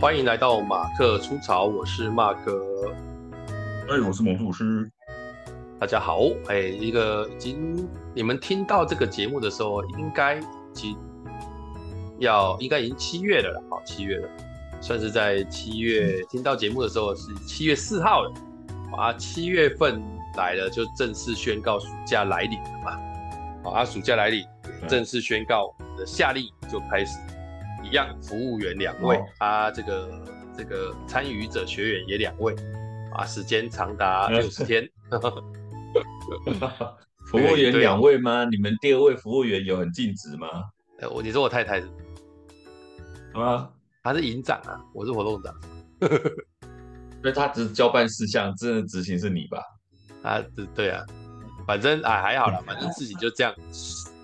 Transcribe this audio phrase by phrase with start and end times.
[0.00, 2.58] 欢迎来到马克出潮，我是马克。
[3.86, 4.90] 哎，我是魔术师。
[5.78, 10.96] 大家好，哎，一个已经你们听到这个节目的时候，应该已经
[12.18, 14.28] 要应该已经七月了了，好，七月了，
[14.80, 18.32] 算是在七月听到节目的时候是七月四号了
[18.96, 20.02] 啊，七月份
[20.34, 22.98] 来了就正式宣告暑假来临了嘛，
[23.64, 24.46] 好啊，暑假来临，
[24.88, 27.18] 正式宣告我们的夏令营就开始。
[27.82, 30.24] 一样，服务员两位，啊、这个
[30.56, 32.54] 这个参与者学员也两位，
[33.12, 34.88] 啊，时间长达 六十天。
[37.26, 38.44] 服务员两位吗？
[38.44, 40.48] 你们第二位服务员有很尽职吗？
[41.00, 41.88] 呃，我你说我太太是
[43.34, 43.70] 吗？
[44.02, 45.54] 他是营长啊，我是活动长。
[47.20, 49.62] 所以他只是交办事项，真的执行是你吧？
[50.22, 50.42] 啊，
[50.74, 51.04] 对啊，
[51.66, 53.54] 反正啊还好啦，反正事情就这样。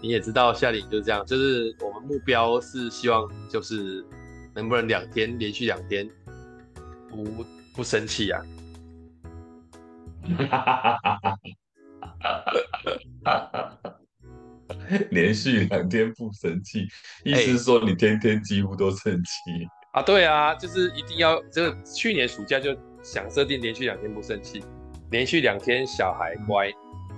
[0.02, 4.04] 你也知道，夏令营就是这样，就是我们目标是希望，就是
[4.54, 6.08] 能不能两天连续两天
[7.08, 7.24] 不
[7.74, 8.42] 不生气啊？
[15.10, 16.86] 连续两天不生气，
[17.24, 20.02] 意思是说你天天几乎都生气、欸、啊？
[20.02, 24.62] 对啊，就是一定要，这个去年暑假就想设定连续两天不生气，
[25.10, 26.68] 连续两天小孩乖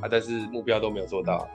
[0.00, 1.48] 啊，但是目标都没有做到。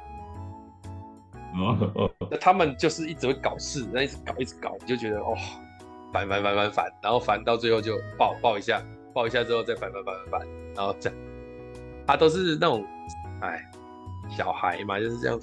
[2.32, 5.36] 那他们就是一直会搞事，那一直搞一直搞，你就觉得哦，
[6.12, 8.82] 烦烦烦烦烦，然后烦到最后就抱抱一下，
[9.14, 11.20] 抱一下之后再烦烦烦烦烦，然后这样，
[12.08, 12.86] 他都是那种，
[13.42, 13.64] 哎，
[14.30, 15.40] 小孩嘛就是这样，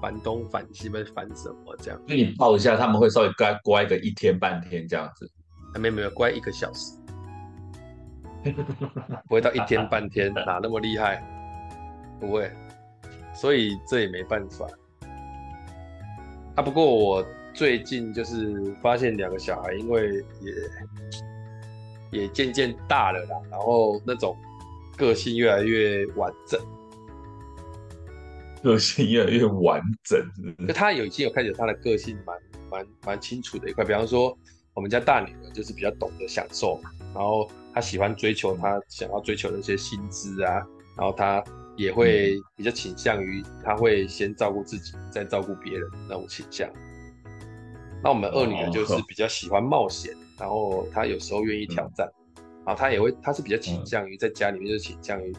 [0.00, 2.00] 烦东烦西，烦什么这样。
[2.06, 5.30] 那你抱一下，他们会稍微乖乖个一天半天这样子？
[5.78, 6.98] 没有没有，乖一个小时，
[9.28, 11.22] 不会到一天半天，哪那么厉害？
[12.20, 12.50] 不会，
[13.32, 14.66] 所以这也没办法。
[16.54, 20.22] 啊，不过我最近就是发现两个小孩，因为
[22.10, 24.36] 也也渐渐大了啦，然后那种
[24.96, 26.60] 个性越来越完整，
[28.62, 30.72] 个性越来越完整是不是？
[30.74, 32.36] 他有已经有开始他的个性蛮
[32.70, 34.36] 蛮蛮清楚的一块，比方说
[34.74, 40.60] 我们家大女儿就是比较懂得享受嘛，然后她喜欢追求她想要追求的一些薪资啊，
[40.98, 41.42] 然后她。
[41.76, 46.68] 也会比较倾向于他会先照顾自己，再照顾别人那种倾向。
[48.02, 52.10] 那我们二女儿就是比较喜欢冒险，然后她有时候愿意挑战，
[52.66, 55.32] 然后她也会，她是比较倾向于在家里面就倾向于，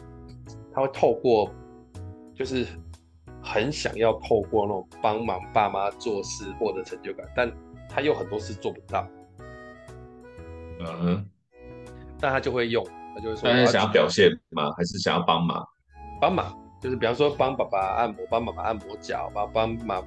[0.72, 1.54] 她会透过，
[2.34, 2.66] 就是
[3.42, 7.52] 很想要透过那种帮忙爸妈做事获得成就感，但
[7.88, 9.06] 她又很多事做不到。
[10.80, 11.26] 嗯哼，
[12.18, 12.82] 但她就会用，
[13.14, 14.72] 她就会说，她想要表现吗？
[14.76, 15.62] 还是想要帮忙？
[16.24, 20.02] 帮忙就是，比方说帮爸爸按摩，帮妈妈按摩脚，帮帮妈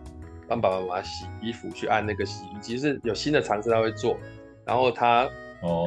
[0.47, 4.17] 帮爸爸妈妈洗衣服，去按那个洗衣机，是有新的尝试他会做。
[4.65, 5.29] 然后他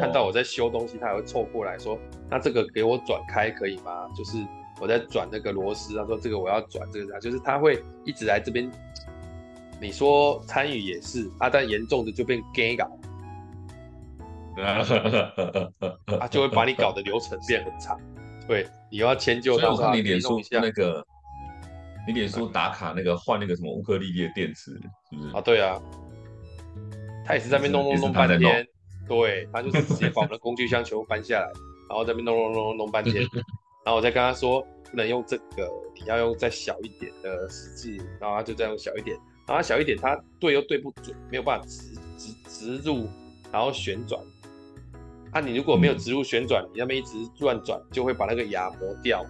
[0.00, 1.98] 看到我在修东西，他也会凑过来说
[2.30, 4.38] ：“那这个给我转开可以吗？”就是
[4.80, 8.70] 我在转那个螺丝，他说：“这个我要转这个。”就是他会一直来这边。
[9.80, 12.88] 你说参与也是啊，但严重的就变 gay 搞，
[16.20, 17.98] 他就会把你搞的流程变很长。
[18.46, 19.94] 对，你要迁就到他。
[19.94, 21.04] 你脸书那个，
[22.06, 24.72] 你脸书打卡那个换那个什么乌克丽丽的电池，
[25.10, 25.36] 是不是？
[25.36, 25.80] 啊，对啊，
[27.24, 28.66] 他也是在那边弄弄弄半天。
[29.08, 31.50] 对，他就是直接把我们的工具箱全部搬下来，
[31.88, 33.26] 然后在那边弄弄弄弄半天。
[33.84, 37.96] 然后我再跟他说，不能用这个，你要用再小一点的十字。
[38.20, 43.08] 然后他就再用小一点，然后他小一点，他对又对不准，没有办法直直直入，
[43.50, 44.20] 然后旋转。
[45.32, 49.24] 啊，你如果没有植入旋转，你那边一直乱转，就会把那个牙磨掉。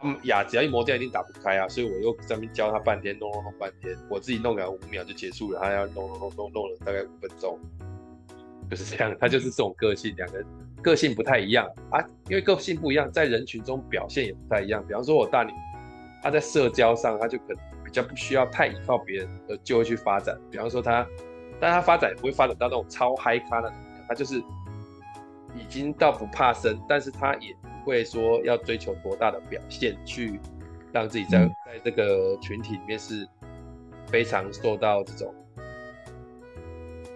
[0.00, 1.66] 嗯，牙只要一磨掉，一定打不开啊。
[1.66, 7.58] 所以我又在那边教他半天，弄弄弄半天，我自己弄个五秒就结束了，他要弄弄弄弄弄了大概五分钟，
[8.70, 9.16] 就是这样。
[9.18, 10.46] 他就是这种个性，两个人
[10.82, 11.98] 个性不太一样啊。
[12.28, 14.84] 因为个性不一样，在人群中表现也不太一样。
[14.86, 15.52] 比方说我大女，
[16.22, 20.38] 她在社交上，她就可能比较不需要太依靠别人，而就会去发展。
[20.48, 21.04] 比方说她，
[21.58, 23.72] 但她发展也不会发展到那种超嗨咖的。
[24.08, 24.38] 他就是
[25.54, 30.40] 已经到不怕生，但是他也不会说要追求多大的表现，去
[30.92, 33.28] 让自己在在这个群体里面是
[34.06, 35.34] 非常受到这种，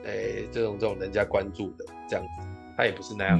[0.04, 2.48] 哎、欸，这种这种人家关注的这样子。
[2.76, 3.38] 他也不是那样。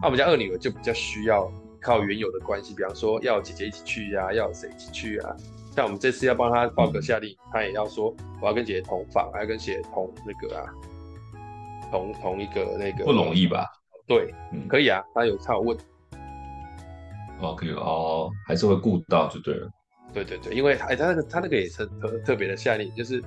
[0.00, 1.50] 那我们家二女儿就比较需要
[1.80, 5.36] 靠原有的关系，比方说要姐姐一起去呀、啊，要谁一起去啊？
[5.74, 10.64] 像我们这次要帮他报个夏令营，他也要说我要跟姐姐同房，还要跟姐姐同那个啊。
[11.90, 13.66] 同同一个那个不容易吧？
[14.06, 15.02] 对，嗯，可以啊。
[15.14, 15.76] 他有他有问，
[17.40, 19.68] 哦，可以哦，还是会顾到就对了。
[20.12, 23.20] 对对对，因为哎，他那个他那个也是特特别的夏令，就是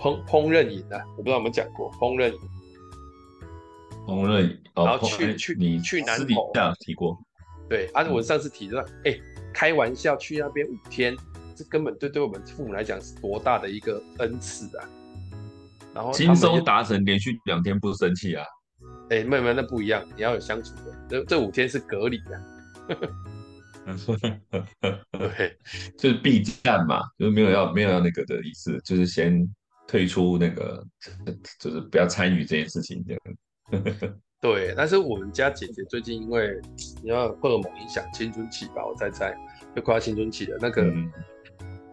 [0.00, 1.02] 烹烹饪营啊。
[1.16, 2.38] 我不知道有没有讲过烹饪营。
[4.06, 7.16] 烹饪，然后去去你去南投这样提过，
[7.68, 9.14] 对，而且我上次提的，哎，
[9.52, 11.16] 开玩笑去那边五天，
[11.54, 14.88] 这根本对对我们父母来讲是多大的一个恩赐啊！
[15.94, 18.44] 然后轻松达成，连续两天不生气啊！
[19.10, 22.40] 哎，没有没有，那不一样，你要有相处的，这这五天是隔离的。
[25.12, 25.56] 对，
[25.98, 29.44] 就是避战嘛，就是没有要没有要那个的意思，就是先
[29.88, 30.84] 退出那个，
[31.58, 33.20] 就是不要参与这件事情这样。
[34.40, 36.60] 对，但是我们家姐姐最近因为
[37.02, 39.36] 你要荷尔蒙影响青春期吧，我在猜，
[39.74, 41.10] 就快要青春期的那个，嗯、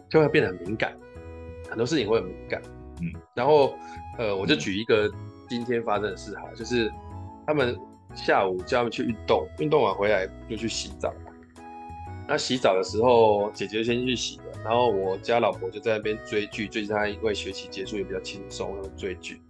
[0.09, 0.95] 就会变得很敏感，
[1.67, 2.61] 很多事情会很敏感。
[3.01, 3.75] 嗯，然后
[4.17, 5.11] 呃，我就举一个
[5.47, 6.91] 今天发生的事哈，就是
[7.45, 7.77] 他们
[8.15, 11.13] 下午叫他们去运动，运动完回来就去洗澡。
[12.27, 16.67] 那洗澡的时候，姐姐先去洗了，然后我家老婆就在那边追剧。
[16.67, 19.41] 最近她因为学期结束也比较轻松，然后追剧。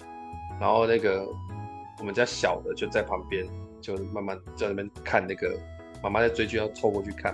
[0.59, 1.27] 然后那个
[1.99, 3.47] 我们家小的就在旁边，
[3.81, 5.57] 就慢慢在那边看那个
[6.03, 7.33] 妈妈在追剧，要凑过去看。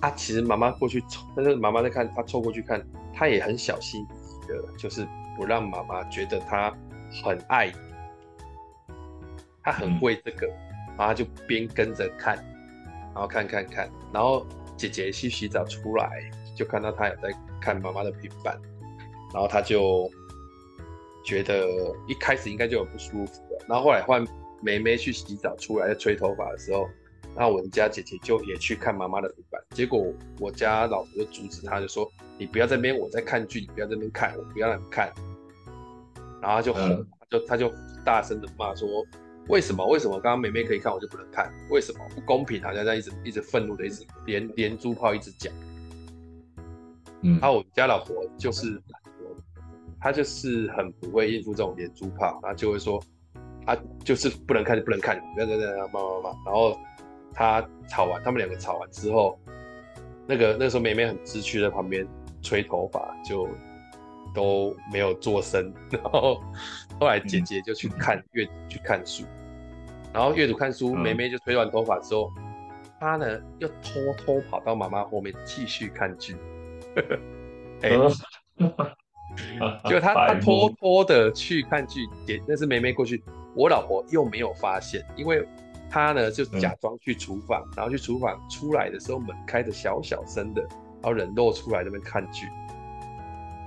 [0.00, 2.80] 啊其实妈妈过去凑，但是妈妈在看，她凑过去看，
[3.12, 4.06] 她也很小心
[4.50, 5.06] 的，就是
[5.36, 6.74] 不让妈妈觉得她
[7.24, 7.72] 很爱，
[9.62, 10.46] 她很会这个，
[10.96, 12.36] 然后她就边跟着看。
[13.12, 16.08] 然后看看看，然后姐姐去洗澡出来，
[16.56, 17.28] 就看到她有在
[17.60, 18.56] 看妈妈的平板，
[19.34, 20.08] 然后她就
[21.24, 21.66] 觉得
[22.06, 23.64] 一开始应该就有不舒服了。
[23.68, 24.24] 然后后来换
[24.62, 26.88] 梅梅去洗澡出来在吹头发的时候，
[27.36, 35.12] 那我们家姐姐就也去看妈妈的平板，结果我家老婆就阻止她，就说：“你不要在这边，我在看剧，你不要在这边看，我不要让你看。”
[36.42, 37.72] 然后她就很、嗯、就他就
[38.04, 38.88] 大声的骂说。
[39.48, 39.84] 为什么？
[39.84, 41.52] 为什么刚刚妹妹可以看，我就不能看？
[41.70, 42.62] 为什么不公平？
[42.62, 45.52] 好像在一直一直愤怒的，一直连连珠炮一直讲。
[47.22, 48.80] 嗯，然后我家老婆就是，
[49.98, 53.02] 她就是很不会应付这种连珠炮，然后就会说，
[53.64, 56.44] 啊，就是不能看就不能看，不要在那骂骂骂。
[56.44, 56.78] 然后
[57.40, 59.40] 她吵完，他们两个吵完之后，
[60.26, 62.06] 那个那时候妹妹很知趣在旁边
[62.42, 63.48] 吹头发，就
[64.34, 65.72] 都没有做声。
[65.90, 66.42] 然后
[67.00, 69.24] 后来姐姐就去看阅读，去看书。
[70.12, 72.30] 然后阅读看书，妹妹就吹完头发之后，
[73.00, 76.36] 她、嗯、呢又偷偷跑到妈妈后面继续看剧。
[77.80, 77.96] 哎、 欸，
[79.88, 83.24] 就她她偷偷的去看剧，也那是梅梅过去，
[83.56, 85.42] 我老婆又没有发现，因为
[85.90, 92.46] 她呢就假装去厨房，嗯、然后去厨房出来的时候门开着小小声的，然后人露出来那边看剧，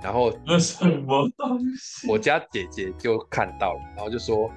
[0.02, 2.10] 然后那什么东西？
[2.10, 4.50] 我家姐姐就看到了，然后就说。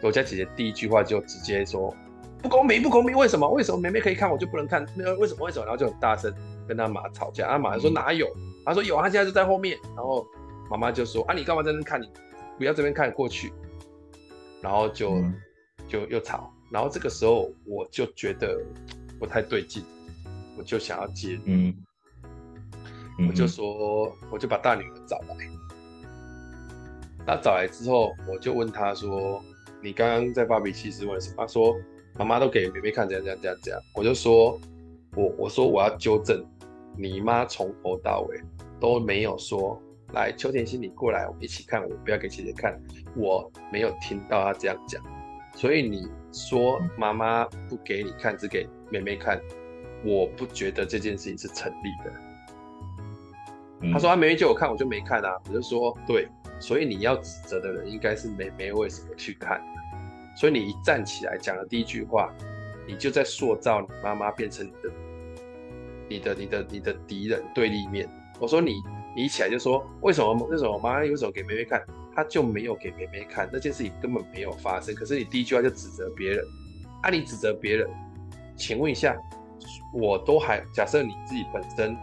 [0.00, 1.92] 我家姐姐第一句话就直接说
[2.40, 3.16] ：“不公平，不公平！
[3.16, 3.48] 为什么？
[3.48, 4.86] 为什么妹妹可以看，我就不能看？
[4.94, 5.44] 那个为什么？
[5.44, 6.32] 为什么？”然后就很大声
[6.68, 7.48] 跟他妈吵架。
[7.48, 8.28] 他妈就说：“哪有？”
[8.64, 10.24] 他说：“有，他现在就在后面。”然后
[10.70, 12.00] 妈妈就说：“啊，你干嘛在那看？
[12.00, 12.08] 你
[12.58, 13.52] 不要这边看过去。”
[14.62, 15.20] 然后就
[15.88, 16.48] 就又吵。
[16.70, 18.60] 然后这个时候我就觉得
[19.18, 19.84] 不太对劲，
[20.56, 21.74] 我就想要接，嗯，
[23.28, 25.36] 我就说，我就把大女儿找来。
[27.26, 29.42] 他找来之后，我就问她说。
[29.80, 31.36] 你刚刚在发脾气是为什么？
[31.36, 31.72] 她说
[32.18, 33.80] 妈妈都给妹妹看，这样这样这样这样。
[33.94, 34.58] 我就说，
[35.14, 36.44] 我我说我要纠正，
[36.96, 38.40] 你妈从头到尾
[38.80, 39.80] 都没有说，
[40.12, 42.76] 来邱甜心你过来，我们一起看，我不要给姐姐看，
[43.14, 45.00] 我没有听到她这样讲。
[45.58, 49.40] 所以你说妈妈不给你看，只给妹妹看，
[50.04, 52.12] 我不觉得这件事情是成立的。
[53.80, 55.36] 嗯、他说啊妹妹叫我看，我就没看啊。
[55.48, 56.28] 我就说对。
[56.60, 59.60] 所以你要指责的人应该是妹妹为什么去看？
[60.36, 62.32] 所以你一站起来讲的第一句话，
[62.86, 64.90] 你就在塑造你妈妈变成你的、
[66.08, 68.08] 你的、你的、你的敌人对立面。
[68.38, 68.80] 我说你，
[69.16, 70.34] 你一起来就说为什么？
[70.46, 71.84] 为什么妈妈有时候给妹妹看，
[72.18, 73.48] 她就没有给妹妹看？
[73.52, 74.92] 那件事情根本没有发生。
[74.92, 76.44] 可是你第一句话就指责别人，
[77.00, 77.88] 啊，你指责别人，
[78.56, 79.16] 请问一下，
[79.94, 81.96] 我都还假设你自己本身。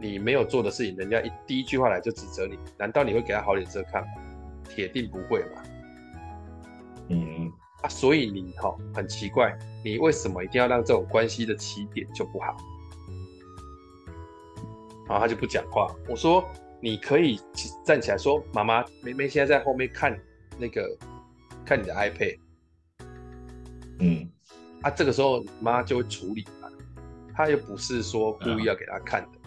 [0.00, 4.08] 你没有做的事情，人家一第一句话来就指责你，难道你会给他好脸色看吗？
[4.68, 5.62] 铁定不会嘛。
[7.08, 12.56] 嗯啊，所以你哈、哦、很奇怪，你为什么一定要让这种关系的起点就不好？
[15.08, 15.92] 然后他就不讲话。
[16.08, 16.48] 我说
[16.80, 17.40] 你可以
[17.84, 20.16] 站起来说，妈妈，妹妹现在在后面看
[20.58, 20.96] 那个
[21.64, 22.38] 看你的 iPad。
[24.00, 24.30] 嗯，
[24.82, 26.68] 啊，这个时候妈就会处理嘛，
[27.34, 29.38] 她又不是说故意要给她看的。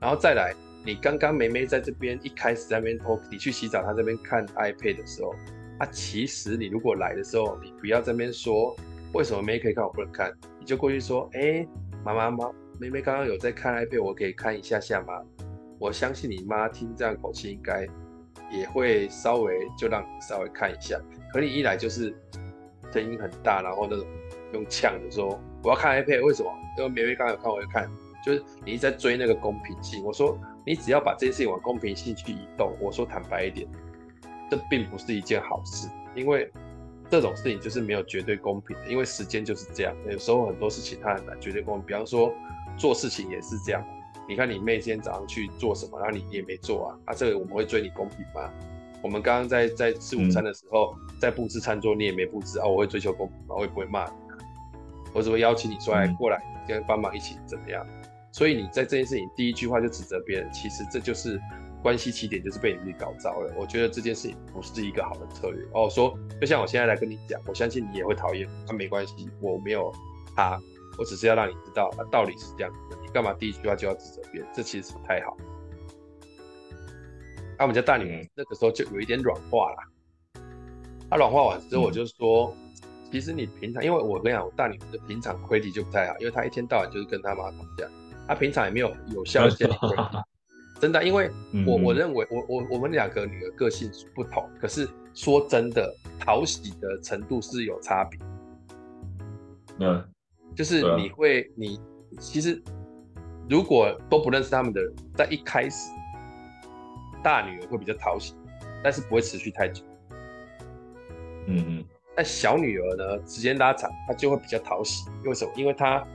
[0.00, 5.34] 然后再来，你刚刚妹妹在这边一开始在那边偷，你去洗澡，她这边看 iPad 的时候，
[5.78, 8.76] 啊，其实你如果来的时候，你不要在那边说
[9.12, 11.66] 为什么妹妹可以看我不能看，你就过去说，哎，
[12.04, 15.20] 妈妈妈，妹妹刚刚有在看 iPad，我可以看一下下吗？
[15.78, 17.86] 我相信你妈听这样口气应该
[18.50, 20.98] 也会稍微就让你稍微看一下，
[21.32, 22.14] 可你一来就是，
[22.92, 24.06] 声音很大，然后那种
[24.52, 26.50] 用呛的说我要看 iPad，为什么？
[26.78, 27.90] 因为妹妹刚才有看，我就看，
[28.24, 30.04] 就是你一直在追那个公平性。
[30.04, 33.68] 我说你只要把这件事情往公平性去移动，我说坦白一点，
[34.50, 36.50] 这并不是一件好事，因为
[37.10, 41.86] 这种事情就是没有绝对公平的，因为时间就是这样，有时候很多事情它很难绝对公平。
[41.86, 42.32] 比方说
[42.76, 43.84] 做事情也是这样，
[44.28, 48.50] 你看你妹今天早上去做什么，然后你也没做啊，啊，这个我们会追你公平吗？
[49.02, 53.54] 我们刚刚在在吃午餐的时候，嗯、在布置餐桌，你也没布置啊，我会追求公平吗？
[53.56, 54.12] 我也不会骂你，
[55.12, 57.86] 我只会邀请你出来过来跟帮忙一起怎么样？
[58.32, 61.40] 所以你在这件事情第一句话就指责别人，其实这就是
[61.82, 63.54] 关系起点就是被你自己搞糟了。
[63.56, 65.62] 我觉得这件事情不是一个好的策略。
[65.72, 69.92] 哦，说就像我现在来跟你讲，我相信你也会讨厌，那、啊、没关系，我没有
[70.34, 70.60] 他，
[70.98, 72.72] 我只是要让你知道，那、啊、道理是这样
[73.16, 74.50] 干嘛第一句话就要指责别人？
[74.54, 75.34] 这其实不太好。
[77.56, 79.78] 那、啊、我们家大女儿那个时候就有一点软化了。
[81.08, 87.88] 她、啊、软化完之后，我就说，嗯、其实你平常，因为我跟你讲，我大女儿的平常规律就不太好，因为她一天到晚就是跟她妈吵架，
[88.28, 90.02] 她平常也没有有效的建立规律。
[90.78, 91.30] 真的，因为
[91.66, 98.20] 我我认为我我我们两个女儿个性不同，可是说真的，讨喜的程度是有差别。
[99.78, 100.06] 嗯，
[100.54, 101.80] 就是你会你
[102.20, 102.62] 其实
[103.48, 105.90] 如果都不认识他们的人，在一开始。
[107.22, 108.34] 大女儿会比较讨喜，
[108.84, 109.82] 但是不会持续太久。
[111.46, 111.84] 嗯嗯。
[112.14, 115.10] 但小女儿呢，时间拉长，她就会比较讨喜。
[115.24, 115.50] 为什么？
[115.56, 116.06] 因为她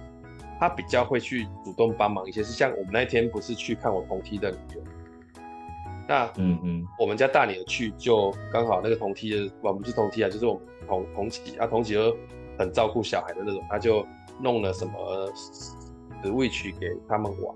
[0.57, 2.41] 她比较会去主动帮忙一些。
[2.41, 4.83] 是像我们那天不是去看我同梯的女儿，
[6.07, 12.15] 那嗯嗯，我们家大女儿去就刚好那个同梯的，我们不是同梯啊，就是我们同同级啊，同级就
[12.57, 14.07] 很照顾小孩的那种，她就
[14.39, 15.29] 弄了什么
[16.23, 17.55] Switch 给他们玩。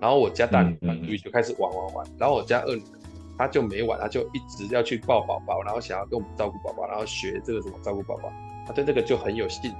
[0.00, 2.98] 然后我家大女儿就开始玩玩玩，然后我家二女儿
[3.36, 8.32] 她就没玩，她就一直要去抱宝宝，然后想要跟我们照顾宝宝，然后学这个怎么照顾宝宝，
[8.66, 9.76] 她对这个就很有兴趣。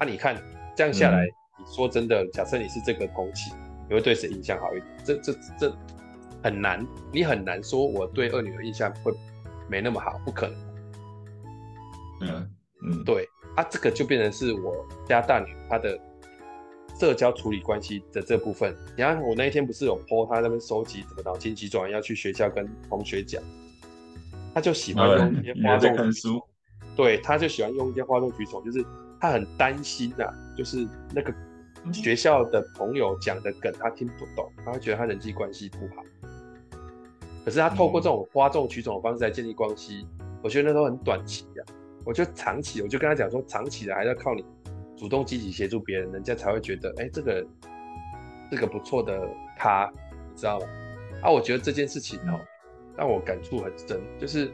[0.00, 0.36] 那、啊、你看
[0.74, 3.52] 这样下来，嗯、你说真的，假设你是这个同期，
[3.88, 4.86] 你会对谁印象好一点？
[5.04, 5.76] 这这这
[6.42, 9.12] 很难，你很难说我对二女儿印象会
[9.68, 10.56] 没那么好，不可能。
[12.22, 12.50] 嗯
[12.82, 13.24] 嗯，对，
[13.54, 15.96] 啊，这个就变成是我家大女她的。
[16.98, 23.42] 社交处理关系的这部分，你看我那一天不是有 po 他那边收集什么脑筋急转弯，要去学校跟同学讲，
[24.52, 26.42] 他就喜欢用一些哗众取宠，
[26.96, 28.84] 对，他就喜欢用一些哗众取宠，就是
[29.20, 31.32] 他很担心呐、啊，就是那个
[31.92, 36.02] 学校的朋友讲的梗他听不懂，他会觉得他人际关系不好。
[37.44, 40.04] 可是他透过这种哗众取宠的方式来建立关系，
[40.42, 41.72] 我觉得那都很短期呀、啊。
[42.04, 44.44] 我觉得长期，我就跟他讲说，长期的还是要靠你。
[44.98, 47.46] 主动积极协助别人，人家才会觉得，哎、这个
[48.50, 49.16] 这个不错的
[49.56, 49.88] 他，
[50.32, 50.66] 你知道吗？
[51.22, 52.40] 啊，我觉得这件事情哦，
[52.96, 54.52] 让我感触很深，就是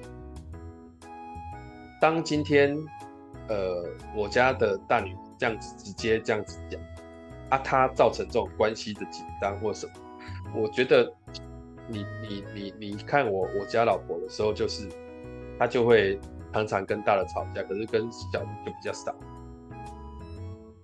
[1.98, 2.76] 当今天，
[3.48, 3.84] 呃，
[4.14, 6.78] 我家的大女这样子直接这样子讲，
[7.48, 9.92] 啊，他造成这种关系的紧张或什么，
[10.62, 11.10] 我觉得
[11.88, 14.86] 你你你你看我我家老婆的时候，就是
[15.58, 16.20] 她就会
[16.52, 19.14] 常常跟大的吵架，可是跟小的就比较少。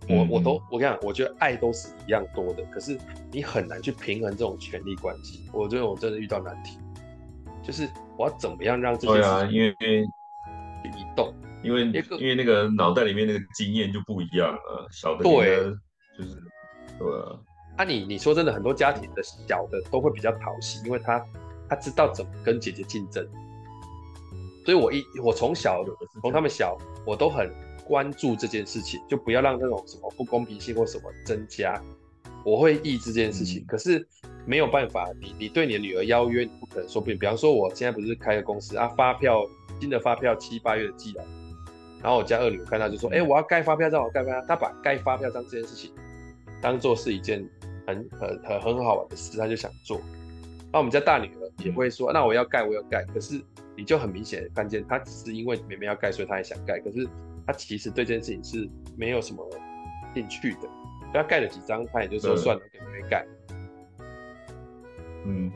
[0.09, 2.99] 我我都我跟你讲，我觉得爱都是一样多的，可是
[3.30, 5.49] 你很难去平衡这种权力关系。
[5.52, 6.78] 我觉得我真的遇到难题，
[7.62, 10.02] 就是我要怎么样让这些对啊因为
[10.85, 15.57] 移动，因为因为，因为那个脑袋里面那个经验就不一样了，小的对，
[16.19, 16.42] 就是
[16.99, 17.38] 对啊。
[17.78, 21.25] 那你你说真的，很多家庭的小的都会比较讨喜，因为他
[21.69, 23.25] 他知道怎么跟姐姐竞争，
[24.64, 25.85] 所以我一我从小
[26.21, 26.76] 从他们小
[27.07, 27.49] 我都很。
[27.90, 31.82] 关注这件事情，就不要让那种什么不公平性或什么增加。
[32.44, 34.06] 我会抑制这件事情，嗯、可是
[34.47, 35.11] 没有办法。
[35.20, 37.06] 你你对你的女儿邀约，你不可能说不。
[37.09, 39.44] 比方说，我现在不是开个公司啊，发票
[39.80, 41.25] 新的发票七八月的寄来，
[42.00, 45.92] 然后我家二女儿看到就说：“哎、我要盖发票章，我盖发票。”她把盖发票章这件事情
[46.62, 47.44] 当做是一件
[47.87, 50.00] 很很很很好玩的事，她就想做。
[50.73, 53.42] 那我们家大女儿也会说：“嗯、那我要盖，我要盖。”可是
[53.76, 56.78] 你就很明显看见，她只是因为妹妹要盖，所以她也想盖。
[56.78, 57.06] 可是。
[57.50, 59.45] 他其实对这件事情是没有什么
[60.14, 60.69] 兴趣的，
[61.12, 63.26] 他盖了几张，他也就说算了，给妹妹盖。
[65.26, 65.50] 嗯，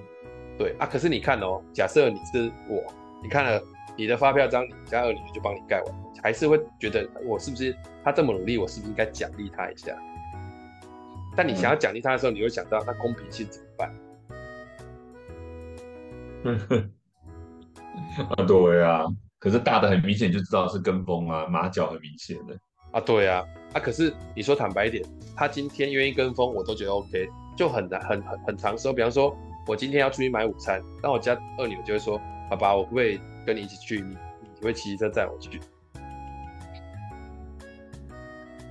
[0.59, 0.87] 对啊。
[0.87, 2.83] 可是你看哦，假设你是我，
[3.23, 3.63] 你看了
[3.97, 7.73] 你的发票章，你家二女就帮你盖完，还是会觉得我是不是
[8.03, 9.97] 他这么努力，我是不是应该奖励他一下？
[11.37, 13.95] 但你想要奖励他的时候，你会想到那公平性怎么办？
[16.43, 16.91] 嗯哼，
[18.37, 19.07] 啊，对啊。
[19.45, 22.59] 可是大的很明显就知道是跟风啊，马脚很明显的
[22.93, 25.05] 啊，对啊，啊，可是你说坦白一点，
[25.37, 28.95] 他今天愿意跟风，我都觉得 OK，就很难很很很长时候。
[28.95, 29.37] 比方说，
[29.67, 34.01] 我今天要出去买午餐，那我家二女儿就会说：“爸爸，我不会跟你一起去？
[34.01, 34.17] 你
[34.59, 35.61] 你会骑车载我去？”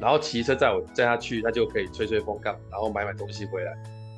[0.01, 3.71] 然后骑车载我载他去，他就可以吹吹风干，然后买买东西回来。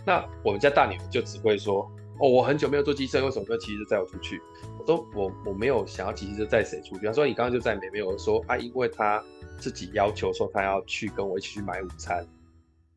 [0.06, 1.86] 那我们家大女儿就只会说
[2.20, 4.42] ：“哦，我很久没有坐机车，为什么要骑车载我出去？”
[4.80, 9.22] 我说：“我我没有想要骑机车载谁出去。”他说：“你刚刚就载妹妹。”我说：“啊，因为他
[9.58, 12.26] 自己要求说他要去跟我一起去买午餐，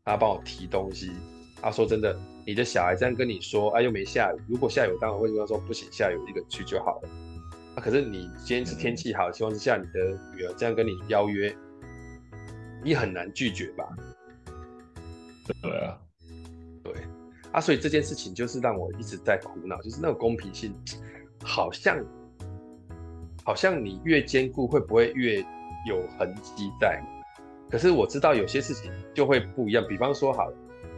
[0.04, 1.10] 他帮我提东西。”
[1.60, 4.40] 他说：“真的，你的小孩这样跟你说，啊，又没下雨。
[4.48, 7.08] 如果下雨，当然会跟他说不行，下雨我一个人去就好了。
[7.74, 11.52] 啊，可是你今天是天气好的情况之下，你的女儿这样跟你邀约，
[12.84, 13.88] 你很难拒绝吧？”
[15.62, 15.98] 对啊，
[16.84, 16.92] 对
[17.52, 20.74] 啊，所以这件事情就是让我一直在苦恼，就是那个公平性，
[21.42, 21.98] 好像
[23.44, 25.40] 好像你越坚固，会不会越
[25.86, 27.02] 有痕迹在？
[27.70, 30.56] 可是我知道有些事情就会不一样，比方说好了。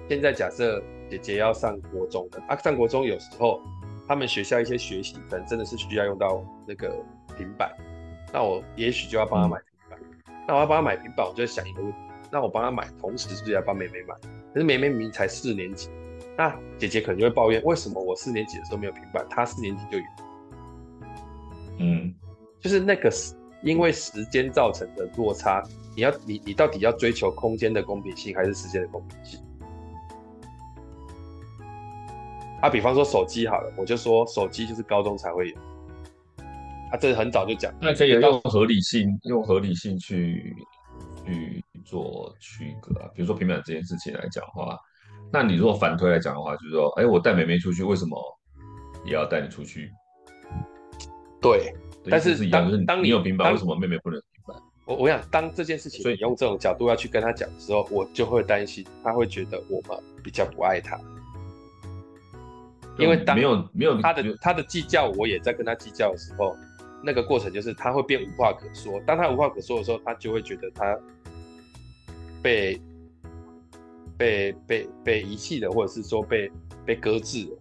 [0.09, 3.61] 现在假设姐姐要上国中的啊，上国中有时候
[4.09, 6.92] 他们学校一些学习可能真的是需要用到那个
[7.38, 7.73] 平板，
[8.33, 9.99] 那我也许就要帮他买平板。
[10.26, 11.99] 嗯、那我要帮他买平板，我就在想一个问题：
[12.33, 14.14] 那我帮他买，同时是不是要帮妹妹买？
[14.52, 15.88] 可是妹妹明明才四年级，
[16.40, 20.04] 那姐姐可能就会抱怨：为什么我四年级的时候没有平板，她四年级就有？
[21.80, 22.14] 嗯，
[22.59, 23.12] 就是那个
[23.62, 25.62] 因为时间造成的落差，
[25.94, 29.38] 你要你你到底要追求空间的公平性，还是时间的公平性？
[32.62, 35.56] 啊，比方说手机好了，我就说手机就是高中才会有。
[36.90, 40.56] 啊，这很早就讲，那可以用合理性，用合理性去
[41.26, 43.11] 去做区隔啊。
[43.14, 44.78] 比如说平板这件事情来讲的话，
[45.32, 48.18] 那你如果反推来讲的话，就是说，哎，我带妹妹出去，为什么
[49.04, 49.90] 也要带你出去？
[51.40, 51.74] 对，
[52.11, 54.56] 但是当当你，你有平板，为什么妹妹不能平板？
[54.87, 60.98] 我我想，当这件事情，所以你用这种角度要去跟他讲的时候，我就会担心，他会觉得我们比较不爱他。
[62.98, 66.54] 因为当没有没有他的他的计较，我也在跟他计较的时候，
[67.02, 69.00] 那个过程就是他会变无话可说。
[69.06, 70.98] 当他无话可说的时候，他就会觉得他
[72.42, 72.78] 被
[74.20, 76.52] 被被被遗弃的，或者是说被
[76.85, 77.52] 被搁置的。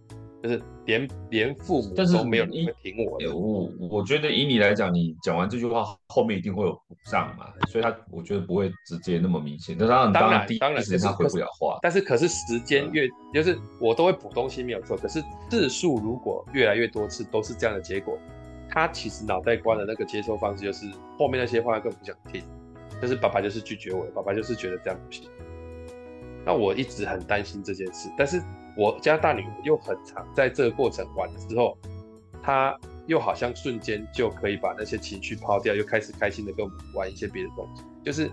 [0.42, 3.36] 就是连连父母都没有人会听我的。
[3.36, 9.76] 我我觉得以你来讲，你讲完这句话后面一定会有补上嘛，所以他我觉得不会直接那么明显。
[9.78, 11.78] 但当然当然当然，他回不了话。
[11.82, 18.18] 但是可是时间越就是我都会补东西没有错，可是次数如果越来越多次都是这样的结果，
[18.70, 20.86] 他其实脑袋瓜的那个接收方式就是
[21.18, 22.42] 后面那些话更不想听，
[23.02, 25.28] 就是爸爸就是拒绝我，爸爸就是觉得这样不行。
[26.44, 28.42] 那我一直很担心这件事，但是。
[28.76, 31.76] 我家大女儿又很常在这个过程完了之后，
[32.40, 32.74] 她
[33.06, 37.82] 又好像瞬间就可以把那些情绪抛掉，又开始开心的跟我们玩一些别的东西。
[38.04, 38.28] 就是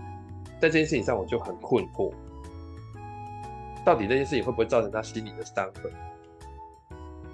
[0.60, 2.12] 在这件事情上，我就很困惑，
[3.84, 5.92] 到底这件事情会不会造成她心里的伤痕？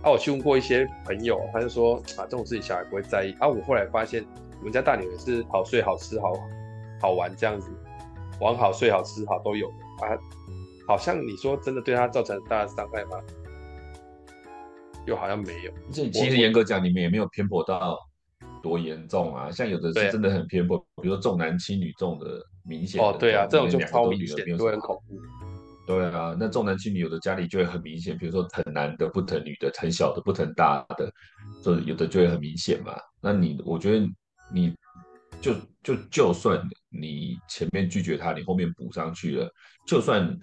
[0.03, 3.37] 啊，我去问过一些朋友，他就说啊，这种事情小孩不会在意。
[3.39, 4.25] 啊，我后来发现，
[4.59, 6.33] 我们家大女儿是好睡好吃好
[7.01, 7.71] 好玩这样子，
[8.41, 9.69] 玩好睡好吃好都有
[10.01, 10.09] 啊。
[10.87, 13.19] 好像你说真的对他造成大的伤害吗？
[15.07, 15.73] 又好像没有。
[15.93, 17.99] 这其实严格讲，你们也没有偏颇到
[18.63, 19.51] 多严重啊。
[19.51, 23.07] 像有的是真的很偏颇，比如说重男轻女重的明显的。
[23.07, 25.19] 哦，对啊，这种就超明显，都很恐怖。
[25.87, 31.13] 对啊，那重男轻女有的家里就会很明显，比如说疼男的不疼女的，疼小的不疼大的，
[31.63, 32.95] 就有的就会很明显嘛。
[33.21, 34.07] 那你我觉得
[34.51, 34.75] 你
[35.39, 39.51] 就就就算你前面拒绝他，你后面补上去了，
[39.87, 40.39] 就算。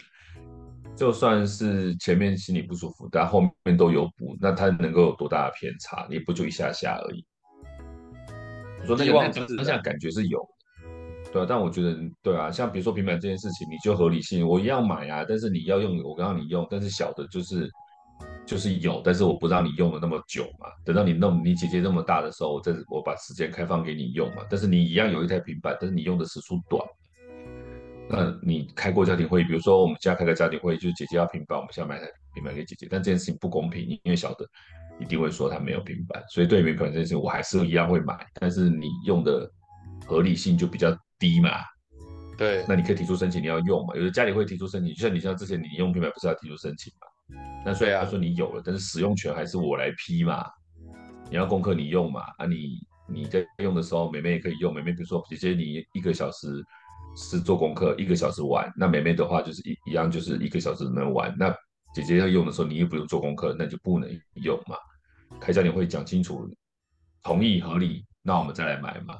[0.96, 6.06] 就算是前面心里不舒服，但后面都有补，那它能够有多大的偏差？
[6.10, 7.26] 也不就一下下而已。
[8.82, 9.14] 我说那个
[9.56, 10.40] 当下感觉是有，
[11.32, 17.70] 对啊，但我觉得对啊，像比如说平板这件事情，你就合理性，我一样买啊，但是你要用，我让你用，但是小的就是
[18.46, 26.84] 就是有，但是我不让你用了那么久嘛，等到你弄你姐姐那么大的时候，我再我把时间开放给你用嘛，但是你一样有一台平板，但是你用的时数短。
[28.12, 34.46] 那你开过家庭会议，比如说我们家开个家庭会议，就是姐姐要平板，我们想买台平板给姐姐，但这件事情不公平，因为小的
[35.00, 39.50] 一定会说他没有平板，所以对于平板这件事情，我还是一样会买，但是你用的
[40.06, 41.50] 合理性就比较低嘛。
[42.38, 43.96] 对，那你可以提出申请，你要用嘛？
[43.96, 47.08] 有的家里会提出申请，就像你像之前你用平板不是要提出申请嘛？
[47.66, 50.46] 那虽然他说你有了，但是使用权还是我来批嘛。
[51.30, 52.22] 你要功课你用嘛？
[52.38, 56.48] 啊你你在用的时候，妹妹也可以用，妹妹比如说姐姐你一个小时。
[57.16, 61.36] 是做功课一个小时玩，那妹妹的话就是一一样，就是一个小时能玩。
[61.38, 61.54] 那
[61.94, 64.78] 姐姐要用的时候，你又不用做功课，那就不能用嘛。
[65.40, 66.50] 开家庭会讲清楚，
[67.22, 69.18] 同意合理，那我们再来买嘛，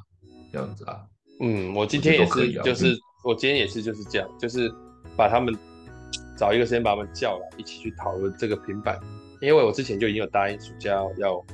[0.50, 1.02] 这样子啊。
[1.40, 4.72] 嗯，我今天也是，就是我今天也是就是这样，就是
[5.16, 5.54] 把他们
[6.36, 8.98] 找一个时间把他们叫来，一起去讨论这个平板。
[9.40, 11.44] 因为我之前就已经有答应暑假要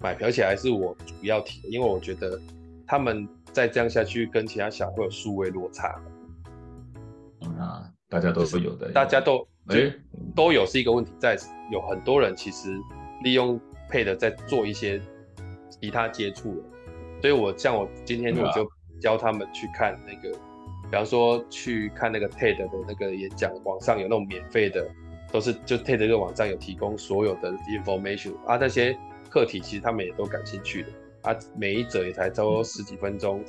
[0.00, 2.40] 买，而且还是我主要提的，因为我觉得
[2.86, 3.28] 他们。
[3.54, 5.88] 再这样下去，跟其他小会有数位落差，
[7.56, 9.94] 啊，大家都是有的，大家都哎
[10.34, 11.36] 都有是一个问题在，
[11.70, 12.76] 有很多人其实
[13.22, 15.00] 利用配的在做一些
[15.70, 16.62] 其他接触，
[17.20, 18.68] 所以我像我今天我就
[19.00, 20.36] 教他们去看那个，
[20.90, 24.84] 比方说去看那个 TED 的那个演讲，网上有那种免费的，
[25.30, 28.98] 都是就 TED 这个网站有提供所有的 information 啊，那些
[29.30, 30.88] 课题其实他们也都感兴趣的
[31.24, 33.42] 啊，每一则也才差不多十几分钟，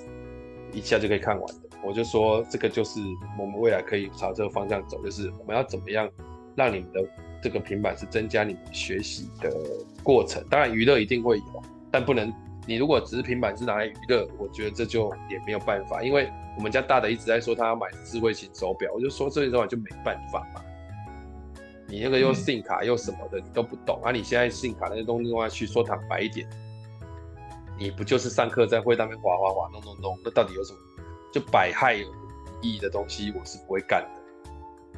[0.72, 1.70] 一下就可以看完的。
[1.84, 3.00] 我就说，这个就是
[3.40, 6.10] 我们未来可以朝这个方向走，就是我们要怎么样
[6.56, 7.02] 让你们的
[7.44, 9.52] 这个平板是增加你们学习的
[10.02, 10.44] 过程。
[10.50, 12.34] 当然娱乐一定会有，但不能
[12.66, 16.02] 你如果只是平板是拿来娱乐，我觉得这就也没有办法。
[16.02, 20.62] 因为我们家大的一直在说他要买智慧型手表，我就说智慧型手表就没办法嘛。
[21.88, 24.12] 你那个又 SIM 卡又什么的，你都不懂啊！
[24.12, 26.50] 你现在 SIM 卡那些东西用下去，说坦白一点，
[27.78, 30.80] 你不就是上课在会那边滑滑滑弄弄弄，那到底有什么？
[31.34, 32.08] 就百害有
[32.62, 34.92] 益的东西，我是不会干的。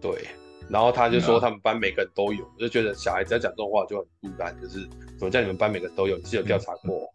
[0.00, 0.26] 对，
[0.68, 4.84] 然后他就说他们班每个人都有，我就觉得小孩子要讲这种话就很孤单，就是
[5.16, 6.16] 怎么叫你们班每个人都有？
[6.16, 7.08] 你是有调查过？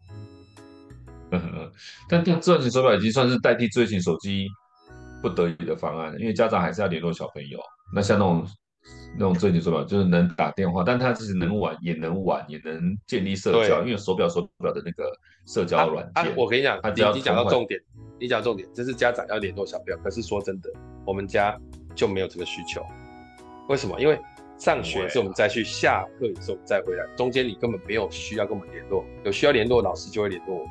[1.31, 1.71] 嗯嗯，
[2.07, 4.47] 但但智慧型手表已经算是代替智慧型手机
[5.21, 7.59] 不得已的方案，因为家长还是要联络小朋友。
[7.93, 8.47] 那像那种。
[9.17, 13.81] 那种智慧型手表就是能打电话，但它其实能玩，也能玩，也能建立社交。
[13.83, 15.11] 因为手表手表的那个
[15.45, 16.11] 社交软件。
[16.15, 16.79] 啊啊，我跟你讲，
[17.15, 17.79] 你讲到重点，
[18.19, 19.97] 你讲重点，这是家长要联络小朋友。
[20.03, 20.69] 可是说真的，
[21.05, 21.57] 我们家
[21.95, 22.85] 就没有这个需求。
[23.69, 23.99] 为什么？
[23.99, 24.19] 因为
[24.57, 29.05] 上学是我们再去，下课也是我们再回来，中间你根本没有需要跟我们联络。
[29.23, 30.65] 有需要联络，老师就会联络我。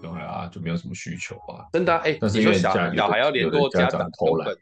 [0.00, 1.64] 对啊，就没有什么需求啊。
[1.72, 4.56] 真的，哎，你说小小孩要联络家长，根本。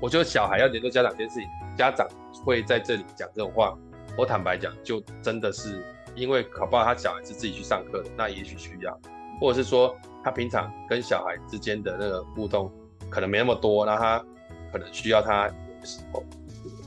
[0.00, 2.08] 我觉得小孩要联络家长这件事情，家长
[2.44, 3.76] 会在这里讲这种话。
[4.16, 5.84] 我坦白讲，就真的是
[6.14, 8.98] 因为考不好他小孩是自己去上课的，那也许需要，
[9.38, 12.72] 或者是说他平常跟小孩之间的那个互动
[13.08, 14.24] 可能没那么多，那他
[14.72, 15.48] 可能需要他
[15.80, 16.24] 有时候，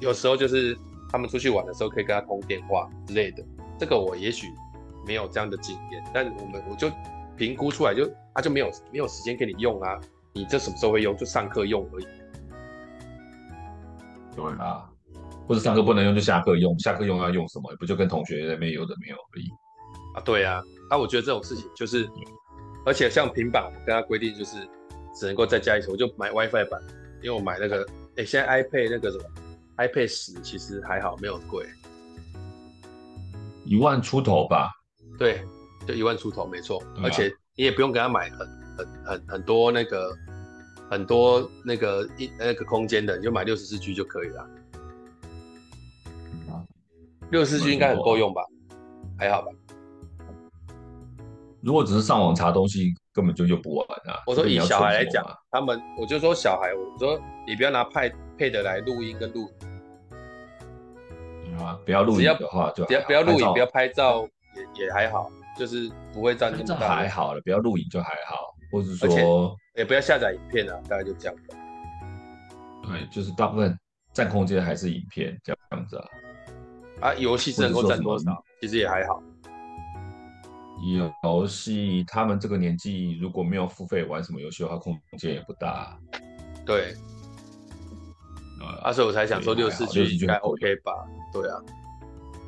[0.02, 0.78] 有时候就是
[1.10, 3.44] 他们出去玩的时候可以跟他通电话之类的。
[3.80, 4.48] 这个我也许
[5.08, 6.92] 没有这样的经验，但我们我就
[7.38, 10.00] 评估出来就他就没有没有时间给你用啊，
[10.34, 11.16] 你这什么时候会用？
[11.16, 12.08] 就上课用而已。
[14.36, 14.90] 对啊，
[15.48, 17.76] 或者上课不能用就下课用，下课用要用什么？
[17.80, 19.48] 不就跟同学那边有的没有而已
[20.16, 20.22] 啊？
[20.26, 22.10] 对啊，那、啊、我觉得这种事情就是，
[22.86, 24.58] 而且像平板，我跟他规定就是
[25.14, 26.82] 只能够再加一层，我就买 WiFi 版，
[27.22, 27.86] 因为我买那个，
[28.18, 29.24] 哎，现在 iPad 那个什么
[29.78, 31.66] iPad 十其实还好，没有很贵，
[33.66, 34.72] 一万出头吧？
[35.20, 35.44] 对，
[35.88, 40.12] 就一万出头，没错，啊、而且你也不用给他买很很很很多那个。
[40.94, 44.48] 很多那个一那个空间的，你就买六十四 G 就可以了。
[47.32, 48.44] 六十四 G 应该很够用吧？
[49.18, 49.48] 还好吧？
[51.62, 54.22] 如果只是上网查东西，根本就用不完啊。
[54.28, 59.50] 我说以小孩来讲，他们我就说小孩，我说你不要拿 Pad Pad 来录音跟录
[61.50, 66.88] 影啊，不要录音的话就不要不要录影，不要拍照也也还好，就是不会占那么大。
[66.96, 69.58] 还好了，不要录影就还好，或者说。
[69.76, 71.36] 也不要下载影片啊，大概就这样。
[72.84, 73.78] 对，就是大部分
[74.14, 76.06] 占空间还是影片这样子啊。
[77.02, 78.44] 啊，游戏是能够占多少？
[78.62, 79.22] 其实也还好。
[81.24, 85.98] 游戏，他们这个年纪如果没有付费玩什么游戏的话，空间也不大。
[86.66, 86.94] 对。
[88.82, 90.92] 啊，所以我才想说六四 G 应该 OK 吧？
[91.34, 91.58] 对啊，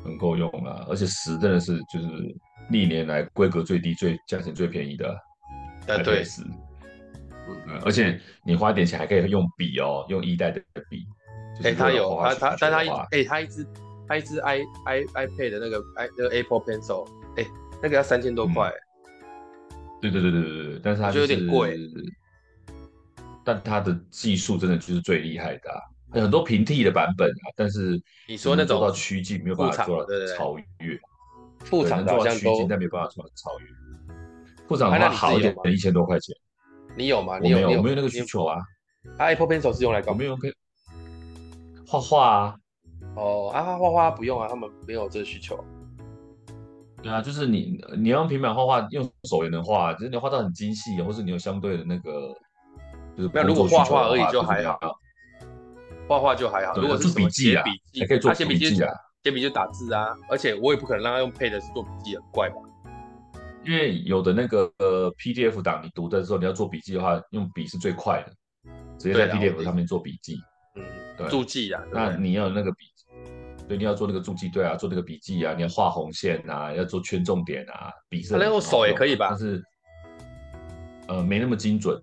[0.04, 2.08] 很够用啊，而且十真的是就是
[2.70, 5.18] 历年来规格最低、最价钱最便宜的。
[5.86, 6.24] 呃，对。
[7.48, 11.04] 嗯，而且你花点钱还可以用笔哦，用一代的笔。
[11.62, 13.66] 哎、欸，他有他他，但他一哎、欸，他一支
[14.08, 17.06] 他一支 i i iPad 的那个 i 那个 Apple Pencil，
[17.36, 17.50] 哎、欸，
[17.82, 18.82] 那个要三千多块、嗯。
[20.00, 21.78] 对对对对对对，但是它、就是、有点贵。
[23.42, 25.80] 但它的技术真的就是最厉害的、啊，
[26.14, 30.98] 有很多平替的版本啊，但是你说那种做到趋近没有办法做到超越，
[31.60, 33.66] 副厂做到趋近但没有办法做到超越。
[34.66, 36.36] 副厂的话好一点，一千多块钱。
[36.96, 37.38] 你有吗？
[37.38, 38.58] 你有，我没有，我没有那个需求啊。
[39.18, 40.12] 啊，Apple Pencil 是用来搞？
[40.12, 40.52] 我没有可以
[41.86, 42.56] 画画啊。
[43.14, 45.62] 哦，啊，画画不用啊，他们没有这个需求。
[47.02, 52.34] 对啊，就是你你要用平板画画，用手也能画，只是你画到很精细，或是你有相对的那个，
[53.16, 53.46] 就是没有。
[53.46, 54.78] 如果画画而已就还好，
[56.08, 56.74] 画画就还好。
[56.80, 57.62] 如果是笔记啊，
[58.00, 60.08] 还可以做笔记啊，写笔就打字啊。
[60.28, 62.56] 而且我也不可能让他用 Pad 做笔记，很怪吧？
[63.66, 68.32] 因为有的那个呃 PDF 档，你读的时候你要做笔记的话，用笔是最快的，
[68.98, 70.38] 直接在 PDF 上面做笔记。
[70.76, 70.84] 嗯，
[71.16, 71.82] 对，注记啊。
[71.92, 72.84] 那你要那个笔，
[73.66, 78.36] 对，你要做那个注记，对啊，做那个笔记啊，你要画红线啊，要做圈重点啊，笔是。
[78.36, 79.28] 那用手也可以吧？
[79.30, 79.62] 但是，
[81.08, 82.00] 呃，没那么精准。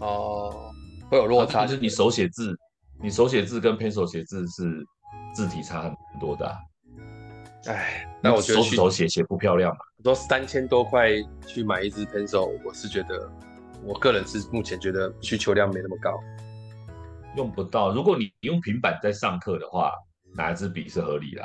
[0.00, 0.70] 哦。
[1.10, 1.66] 会有落差。
[1.66, 2.54] 就是你手写字，
[3.02, 4.84] 你手写字跟 pencil 写字是
[5.34, 6.56] 字体差很多的、啊。
[7.66, 9.78] 哎，那我觉得手手写写不漂亮嘛。
[10.02, 11.10] 说三千多块
[11.46, 13.30] 去买一支 pencil，我是觉得，
[13.84, 16.18] 我个人是目前觉得需求量没那么高，
[17.36, 17.92] 用不到。
[17.92, 19.92] 如果你用平板在上课的话，
[20.34, 21.42] 拿一支笔是合理的。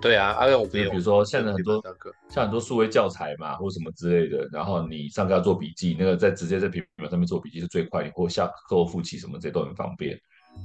[0.00, 1.82] 对啊，而且我比如比如说现在很多
[2.28, 10.16] 像很多数位教材嘛，或什么之类的，然后你上课要做笔记，那个在直接在平板上面做笔记是最快，或下课后复习什么这些都很方便。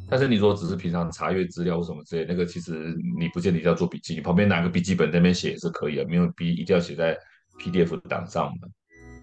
[0.09, 7.17] 但是你如果只是平常查阅资料或什么之类，那个其实你不见得要做笔记，你旁边拿个笔记本在那边写也是可以的，没有必一定要写在
[7.59, 8.67] PDF 档上的。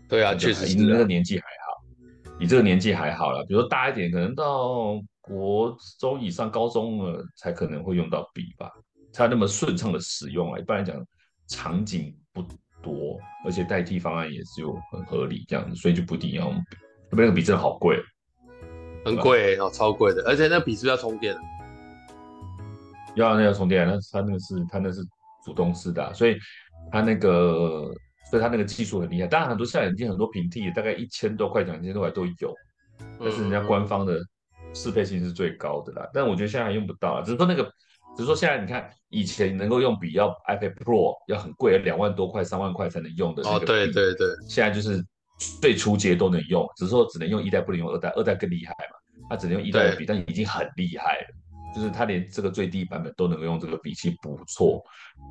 [0.08, 8.70] 对啊，确实，你那个年纪还好，你这个年纪还好了，比如说大一点，可能到国中以上、高中了才可能会用到笔吧。
[9.12, 10.58] 才那么顺畅的使用啊！
[10.60, 10.96] 一般来讲，
[11.48, 12.44] 场景不
[12.80, 16.76] 多，而且代替方案也是有很合理这样子，所以就不一定要用笔。
[17.10, 18.00] 那边那个笔真的好贵，
[19.04, 21.36] 很贵哦，超贵的，而且那笔是不是要充电？
[23.16, 25.02] 要那要充电，那它那个是它那是
[25.44, 26.38] 主动式的，啊，所以
[26.90, 27.90] 它那个
[28.30, 29.26] 所以它那个技术很厉害。
[29.26, 32.54] 当然很多现在已经很多平替，大概一千多块、两千多块都有，
[33.18, 34.20] 但是人家官方的
[34.74, 36.02] 适配性是最高的啦。
[36.04, 37.70] 嗯、但我觉得现在还用不到，只是说那个。
[38.16, 43.64] 只是说现在你看，以前能够用笔要 iPad Pro 要很贵，两万多块、三万块才能用的那个笔。
[43.64, 44.26] 哦，对对对。
[44.48, 45.02] 现在就是
[45.60, 48.96] 最初阶都能用，只是说只能用一代，不能用二代，二代更厉害嘛。
[49.28, 51.28] 它只能用一代的笔，但已经很厉害了。
[51.74, 54.82] 就是它连这个最低版本都能够用这个笔，其实不错。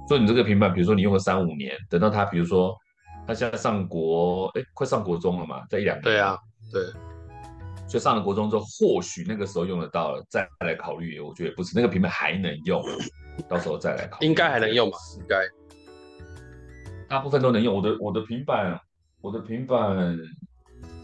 [0.07, 2.75] 所以你这个平板，比如说你用了三五年，等到它，比如说
[3.27, 6.03] 它现在上国，哎，快上国中了嘛，在一两年。
[6.03, 6.37] 对啊，
[6.71, 6.81] 对。
[7.89, 11.19] 所以上了国中之后，或许那个时候用得到了，再来考虑。
[11.19, 12.81] 我觉得不是那个平板还能用，
[13.49, 14.27] 到时候再来考虑。
[14.27, 14.97] 应该还能用吧？
[15.17, 15.37] 应该，
[17.09, 17.75] 大部分都能用。
[17.75, 18.79] 我的我的平板，
[19.21, 20.17] 我的平板，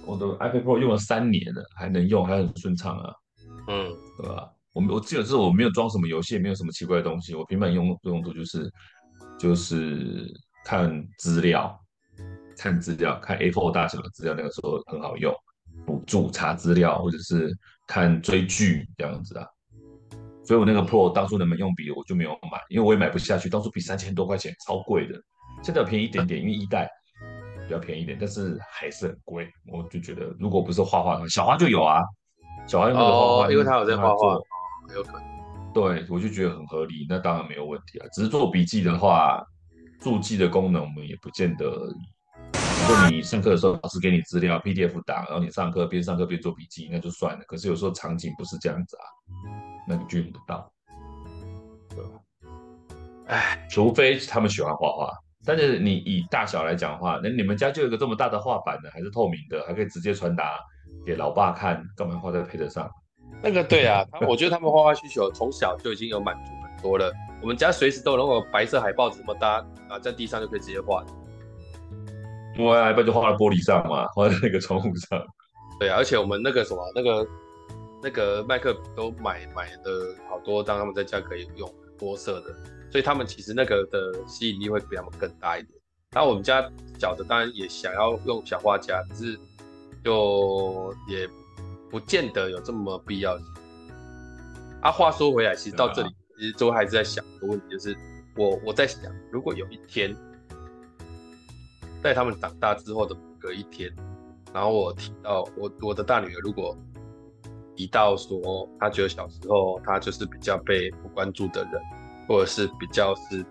[0.06, 3.14] 我的 iPad Pro 用了三年了，还能用，还很顺畅啊。
[3.68, 4.50] 嗯，对吧？
[4.74, 7.36] 我我记得是我没有装什么游戏，也没有什么奇怪的东西。
[7.36, 8.72] 我平板用用途就是
[9.40, 10.28] 就是
[10.64, 11.78] 看资料，
[12.58, 15.34] 看资料，看 A4 大小的资料，那个时候很好用。
[15.86, 17.52] 辅助查资料，或者是
[17.86, 19.46] 看追剧这样子啊，
[20.46, 25.22] 所以我那个 Pro 当初能不能用笔，我就没有买，因为我也买不下去，当初笔三千多块钱，超贵的。
[25.62, 26.90] 现在便宜一点点，因为一代
[27.66, 29.50] 比较便宜一点，但是还是很贵。
[29.72, 32.00] 我就觉得，如果不是画画，小花就有啊，
[32.68, 34.38] 小花用那个画画，因为他有在画画，
[34.94, 35.24] 有可能。
[35.74, 38.08] 对，我就觉得很合理，那当然没有问题啊。
[38.14, 39.44] 只是做笔记的话，
[40.00, 41.66] 注记的功能我们也不见得。
[41.68, 47.44] 如果你上课的时候老师给你资料 PDF 档，然后你上课边上课边做笔记，那就算了。
[47.48, 49.04] 可是有时候场景不是这样子啊，
[49.88, 50.72] 那你就用不到，
[51.90, 52.10] 对吧？
[53.28, 55.12] 哎，除非他们喜欢画画。
[55.46, 60.60] 但是你以大小来讲的话，那你们家就有一个这么大的画板的，还是透明的，还可以直接传达
[61.06, 62.90] 给老爸看，干嘛画在配得上？
[63.42, 67.12] 那个对啊， 我觉得他们画画需求从小就已经有满足很多了。
[67.42, 71.04] 我们家随时都有那个白色海报纸这么大啊，在地上就可以直接画。
[72.58, 75.22] 我还不就画在玻璃上嘛， 画在那个窗户上。
[75.80, 77.28] 对啊，而且我们那个什么，那个
[78.02, 82.56] 那个麦克都买买了好多，当他们在家可以用多色的，
[82.96, 85.74] 所以他们其实那个的吸引力会比他们更大一点。
[86.12, 86.66] 然后我们家
[86.98, 89.38] 小的当然也想要用小画家，可是
[90.02, 91.30] 就也
[91.92, 93.38] 不见得有这么必要。
[94.82, 97.98] 啊，话说回来，其实到这里，其实周还是在想一个问题，就是
[98.38, 100.16] 我我在想，如果有一天。
[102.02, 103.94] 在他们长大之后的隔一天，
[104.54, 106.74] 然后我提到我我的大女儿，如果
[107.76, 111.74] 提到说她觉得小时候她就是比较被不关注的人，
[112.28, 113.46] 或者是比较是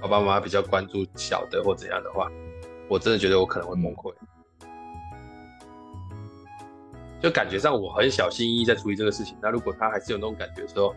[0.00, 2.30] 爸爸妈妈比较关注小的或怎样的话，
[2.88, 4.12] 我真的觉得我可能会崩溃。
[7.20, 10.94] 就感觉上我很小心翼翼在处理这个事情，那如果他还是有那种感觉的时候，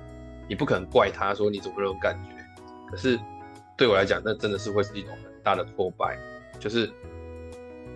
[0.50, 2.32] 你不可能怪他说你怎么那种感觉，
[2.90, 3.20] 可是
[3.78, 5.36] 对我来讲，那真的是会是一种很。
[5.46, 6.18] 大的挫败，
[6.60, 6.92] 就是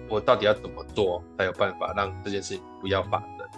[0.07, 3.49] 我到底要怎么做才有办法让这件事情不要发生？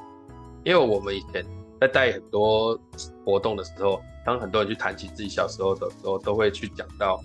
[0.64, 1.46] 因为我们以前
[1.82, 2.80] 在带很多
[3.26, 7.20] 活动的时候，当很多人去谈起自己小时候的时候，都会去讲到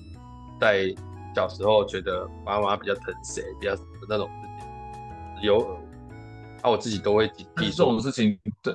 [0.59, 0.87] 在
[1.35, 5.61] 小时候觉得妈妈比较疼谁，比较什么那种事情，有，
[6.63, 8.75] 啊，我自己都会警惕这种事情，对，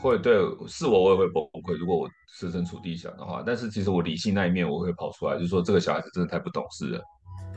[0.00, 1.76] 会对，是我我也会崩溃。
[1.76, 7.02] 如果我设身处地想的话，但是其实我理性那一面我会跑出来，就是说这个小孩子真的太不懂事了，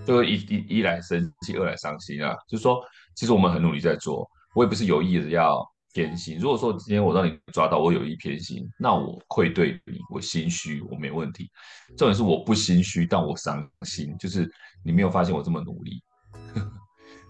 [0.07, 2.35] 就会一一一来生气，二来伤心啊。
[2.49, 6.37] 就是说，其实我们很努力在做，我也不是有意的要偏心。
[6.39, 11.49] 如果说今天我让你抓到我有意偏心，那我愧对你，我心虚，我没问题。
[11.97, 14.51] 重点是我不心虚，但我伤心，就是
[14.83, 16.03] 你没有发现我这么努力。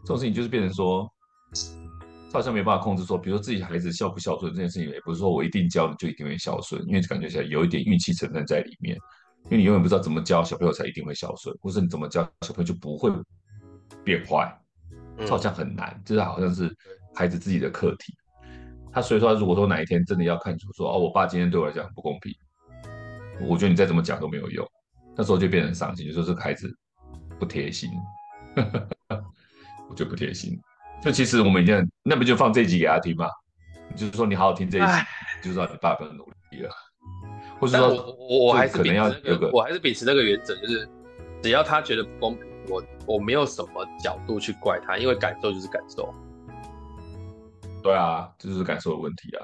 [0.03, 1.07] 这种事情就是变成说，
[2.31, 8.95] 他好像没办法控制说，比如说自己孩子孝不孝顺这件事情，也不是说我一定教你就一定会孝顺，因为感觉起来有一点运气成分在里面，
[9.45, 13.11] 因为你永远不知道怎么教小朋友才一定会孝顺，或是你怎么教小朋友就不会
[14.03, 14.53] 变坏，
[15.19, 16.75] 这好像很难，就是好像是
[17.13, 18.13] 孩子自己的课题。
[18.93, 22.31] 他所以说，如果说哪一天真的要看出说，哦，我爸今天对我来讲不公平，
[23.41, 24.65] 我觉得你再怎么讲都没有用，
[25.17, 26.71] 那时候就变成伤心，就说这个孩子
[27.39, 27.89] 不贴心，
[29.89, 30.59] 我觉得不贴心。
[31.01, 33.27] 就其实我们已经，那不就放这一集给他听吗？
[33.95, 34.87] 就是说你好好听这一集，
[35.43, 36.69] 就知道你爸爸很努力了。
[37.59, 40.87] 或者说我，我我还是可能要有个，我还是秉持那个原则，就是
[41.41, 46.13] 只要他觉得不公平，我我没有什么角度去怪他，因为感受就是感受。
[47.83, 49.43] 对啊，这就是感受的问题啊。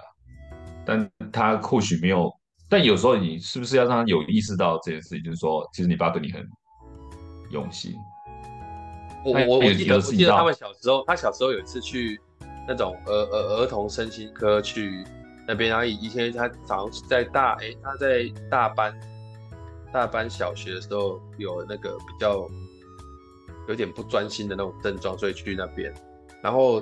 [0.86, 2.34] 但他或许没有，
[2.68, 6.42] 但有时候你是不是要让他有意识到这件事情，就是说，其实你爸对你很
[7.52, 7.94] 用心。
[9.26, 12.20] 我我我记得我记得他们小时候，他小时候有一次去
[12.66, 15.04] 那种儿儿儿童身心科去
[15.46, 18.98] 那边，然后以前他早上在大哎、欸、他在大班
[19.92, 22.48] 大班小学的时候有那个比较
[23.68, 25.94] 有点不专心的那种症状，所以去那边。
[26.42, 26.82] 然后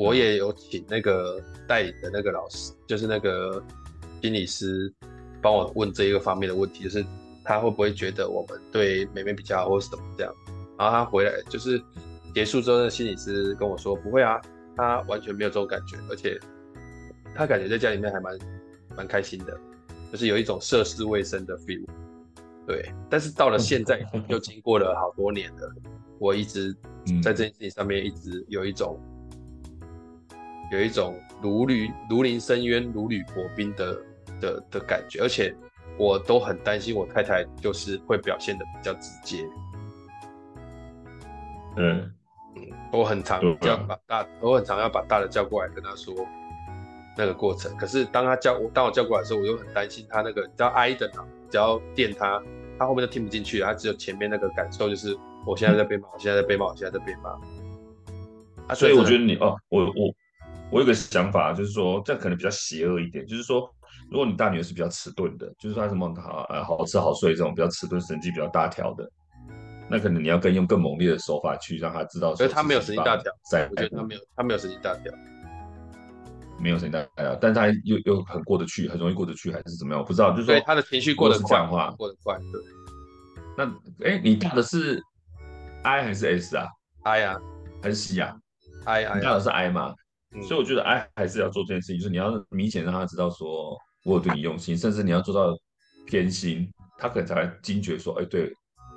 [0.00, 3.62] 我也有请那个代理的那个老师，就是那个
[4.22, 4.90] 心理师
[5.42, 7.04] 帮我问这一个方面的问题，就是
[7.44, 10.34] 他会不会觉得我们对妹妹比较好，或是什么这样。
[10.78, 11.78] 然后他回来就是
[12.34, 14.40] 结束之后，那心理师跟我说不会啊，
[14.74, 16.40] 他完全没有这种感觉，而且
[17.34, 18.38] 他感觉在家里面还蛮
[18.96, 19.54] 蛮开心的，
[20.10, 21.84] 就是有一种涉世未深的 feel。
[22.66, 25.70] 对，但是到了现在， 又经过了好多年了，
[26.18, 26.74] 我一直
[27.22, 28.98] 在这件事情上面一直有一种
[30.70, 34.00] 有一种如履如临深渊、如履薄冰的
[34.40, 35.54] 的的感觉，而且
[35.98, 39.44] 我都很担心我太太就是会表现的比较直接。
[41.76, 42.12] 嗯
[42.56, 46.14] 嗯，我很常要把大，我很常要把大的叫过来跟他说
[47.16, 47.76] 那个过程。
[47.76, 52.42] 可是当他叫我，当我叫过来的时候，我又很担心他那个，只要挨的脑，只要电他，
[52.78, 57.30] 他后面就听不进去，他只有前面那个感受，就是我现在在被骂，我现在在被骂，我现在在被骂。
[58.66, 60.14] 啊，所以我觉得你哦，我我
[60.70, 63.68] 我有个想法，就是说这可能比较邪恶一点，就是说，
[64.10, 69.10] 如果你大女儿是比较迟钝的，就是说她什么好呃好吃好睡这种比较迟钝、神经比较大条的。
[69.88, 73.32] 那可能你要更用更猛烈的手法去让她知道，所以她没有神经大条，
[73.68, 75.12] 我觉得她没有，她没有神经大条，
[76.60, 80.00] 没有神经大条，但他又又很过得去，很容易过得去，还是怎么样？
[80.00, 82.62] 我不知道，就是说他的情绪过得快，过得快，对。
[83.56, 83.66] 那
[84.06, 85.02] 哎、欸，你大的是
[85.82, 86.68] I 还是 S 啊
[87.02, 87.40] ？I 啊，
[87.82, 88.36] 还是 C 啊
[88.84, 89.92] ？I I，你大的是 I 嘛？
[90.42, 95.56] 所以我觉得爱还是要做这件事情，就是你要明显让他知道说我有对你用心，甚至你要做到
[96.06, 98.52] 偏心，他可能才会惊觉说，哎，对，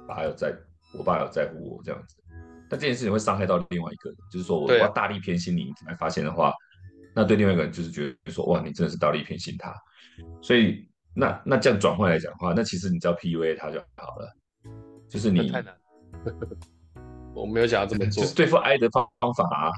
[0.07, 0.53] 爸有在。
[0.95, 2.17] 我爸有在乎我这样子，
[2.69, 6.53] 但这件事情会伤害到另外一个人，就是说我我要大力偏心你，你才发现的话，
[7.15, 9.73] 那对另外一个人就是觉得说哇，你真的是大力偏心他，
[10.39, 14.31] 所以那那这样转换来讲的话，那其实你只要 PUA 他就好了，
[15.09, 15.75] 就是你太难，
[17.33, 19.71] 我没有想要这么做，就是对付爱的方方法啊，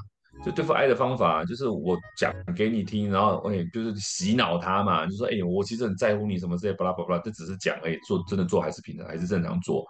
[0.44, 9.84] 就对付爱的方法就是我讲给你听，然后哎就是洗脑他嘛，就说哎我其实很在乎你什么这些巴拉巴拉，这只是讲而已做真的做还是平常还是正常做。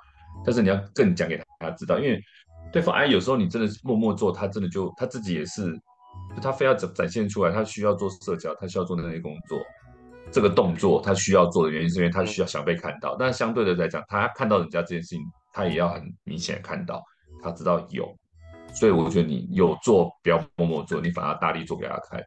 [0.44, 2.22] 但是你要更讲给他知道，因为
[2.72, 5.74] 对方爱有时候你真的是默默做，他真的就他自己也是，
[6.42, 9.58] 他非要展展现出来，他需要做社交，他需要做那些工作，
[10.30, 13.16] 这个动作他需要做的原因是因为他需要想被看到。
[13.18, 15.20] 但相对的来讲，他看到人家这件事情，
[15.52, 17.02] 他也要很明显看到，
[17.42, 18.14] 他知道有。
[18.78, 22.22] 所以我觉得你有做，不要默默做，你反而大力做给他看，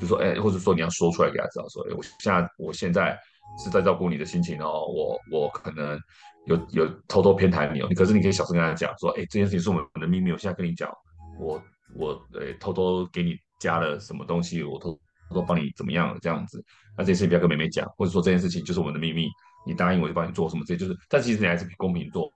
[0.00, 3.18] 就说哎，或者说你要说出来给他知道，说哎，我现在我现在
[3.62, 5.98] 是在照顾你的心情哦，我我可能。
[6.46, 10.90] 有有偷偷偏袒你哦，你可是你可以小声跟他讲说，哎、这件事情是我们的秘密，我现在跟你讲，
[11.38, 11.62] 我
[11.94, 14.90] 我呃、欸、偷偷给你加了什么东西，我偷
[15.28, 16.60] 偷偷帮你怎么样这样子，
[16.98, 19.28] 那这件事情不要跟妹妹讲，或者说这件事情就是我们的秘密，
[19.64, 22.28] 你答应我就帮你做什么，这就是，但其实你还是公平做，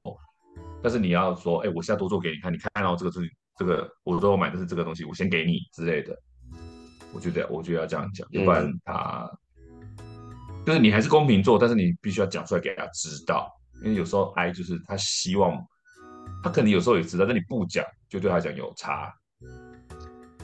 [0.82, 6.16] 但是你要说，哎、欸，我现在多做给你看，你看到这个东西，这个我说我买的是这个东西，我先给你之类的，
[7.12, 9.30] 我觉得我就要这样讲，要不然他、
[9.98, 13.50] 嗯、就是你还是公平做，但是你必须要讲出来给他知道。
[13.82, 15.62] 因为有时候爱就是他希望，
[16.42, 19.12] 他可能有时候也知道，但你不讲，就对他讲有差。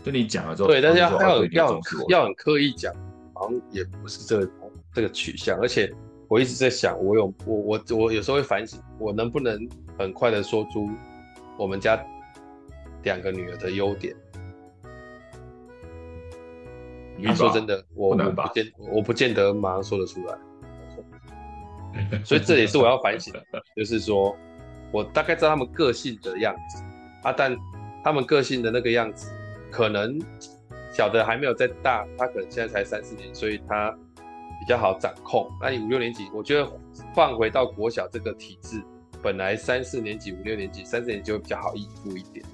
[0.04, 2.92] 就你讲了之后，对，但是要要要要很刻意讲，
[3.34, 4.52] 好像也不是这个
[4.92, 5.58] 这个取向。
[5.60, 5.94] 而且
[6.32, 9.68] 我一直在想，我有我我我有时候会反省，我能不能
[9.98, 10.88] 很快的说出
[11.58, 12.02] 我们家
[13.02, 14.16] 两个女儿的优点？
[17.18, 20.38] 你说真的，我我不见我不见得马上说得出来。
[22.24, 24.34] 所以这也是我要反省的，就是说，
[24.90, 26.82] 我大概知道他们个性的样子
[27.24, 27.54] 啊，但
[28.02, 29.30] 他们个性的那个样子，
[29.70, 30.18] 可能
[30.94, 33.94] 小的还没有在大，他可能现在才三四年，所以他
[34.62, 35.50] 比较好掌控。
[35.60, 36.70] 那你五六年级，我觉得
[37.12, 38.80] 放回到国小这个体制，
[39.20, 42.46] 本来三四年级、五六年级、三四年级就会比较好应付一点，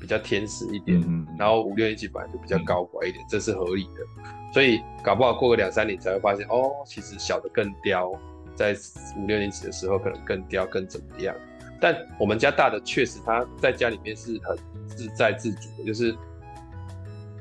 [0.00, 1.00] 比较天使一点。
[1.38, 4.04] 然后五六年级本来就比较高乖一点，嗯、这是合理的。
[4.52, 8.12] 所以搞不好过个两三年才会发现，哦，其实小的更刁，
[8.56, 8.74] 在
[9.16, 11.32] 五六年级的时候可能更刁、更怎么样。
[11.80, 14.58] 但我们家大的确实他在家里面是很
[14.88, 16.12] 自在自主的，就是。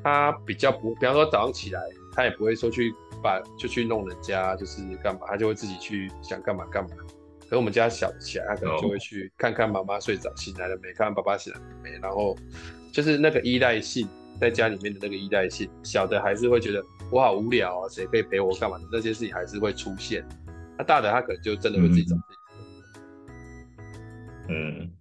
[0.03, 1.79] 他比较不，比方说早上起来，
[2.15, 2.91] 他也不会说去
[3.21, 6.89] 把就去弄人家，就是干嘛，他就会自己去想干嘛干嘛。
[7.41, 12.35] 可是我们家小起来，他可能就会去看看妈妈睡着醒来了没，看看爸爸醒来了没，然后
[12.91, 14.07] 就是那个依赖性，
[14.39, 20.27] 在家里面的那个依赖性，小的还是会觉得我好无聊啊，谁可以陪我干嘛的那些事情还是会出现。
[20.77, 22.35] 那大的他可能就真的会自己找自己。
[24.49, 24.91] 嗯，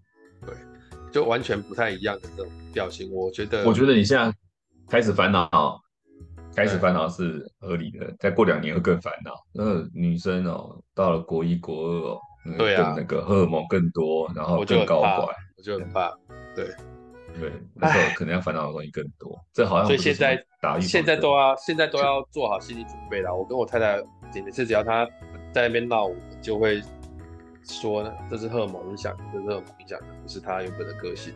[0.47, 0.55] 对，
[1.13, 3.65] 就完全不太一样的这种表情，我觉得。
[3.65, 4.33] 我觉得你现在。
[4.89, 5.81] 开始烦恼，
[6.55, 8.15] 开始烦恼是合理的。
[8.19, 9.33] 再过两年会更烦恼。
[9.53, 12.21] 那女生哦，到了国一、国二哦，
[12.59, 16.11] 对啊，那个荷尔蒙更多，然后更高拐，我就很怕。
[16.55, 16.67] 对
[17.39, 19.39] 对，那时候可能要烦恼的东西更多。
[19.53, 23.35] 这好像所以现在打现在都要现在都要做好心理准备了。
[23.35, 24.03] 我跟我太太，
[24.45, 25.07] 每次只要她
[25.53, 26.83] 在那边闹，我就会
[27.63, 31.33] 说呢，这是荷尔蒙影响，这是荷尔蒙影响的，不是她原本的个性。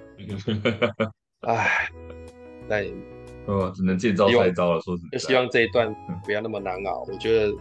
[1.47, 1.89] 唉，
[2.67, 2.93] 那也。
[3.47, 4.81] 哦，只能见招拆招了。
[4.81, 7.05] 说实在，就希望这一段不要那么难熬。
[7.11, 7.55] 我觉得，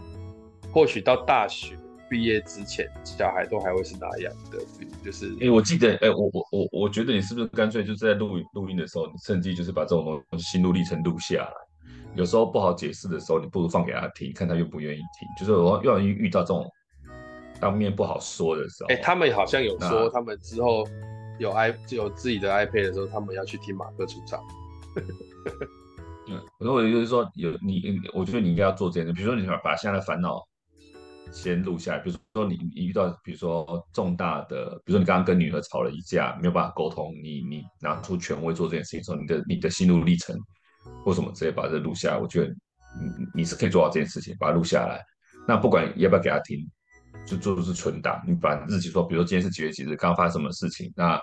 [0.72, 1.76] 或许到大学
[2.08, 4.58] 毕业之前，小孩都还会是那样的。
[5.04, 11.52] 就是，哎、欸，我记得，哎、欸，我我我我觉得你是不是干脆就是在录录音的时候，你趁机就是把这种东西心路历程录下来。
[12.14, 15.28] 有时候不好解释的时候，你不如放给他听，看他愿不愿意听。
[15.38, 16.64] 就是我要遇遇到这种
[17.60, 20.86] 当面不好说的时候，哎、欸，他们好像有说，他们之后
[21.38, 24.40] 有 i 有自己的 iPad 的时候，他们要去听马克出场。
[26.26, 29.12] 嗯，我说我就是说有你，我觉得你应该要做这件事。
[29.12, 30.42] 比如说，你把把现在的烦恼
[31.32, 31.98] 先录下来。
[31.98, 40.34] 比如说，你你遇到比如说重大的，比如说你刚刚跟女儿吵了一架，没有办法沟通，你你拿出权威做这件事情的时候，你的你的心路历程
[41.04, 42.18] 或什么直接把这录下来。
[42.18, 45.02] 我觉得你你是可以做好这件事情，把它录下来。
[45.46, 46.58] 那不管要不要给他听，
[47.26, 48.22] 就做的是存档。
[48.26, 51.20] 你把日期说，比如说今天是几月几日，刚刚发生什么事情，那。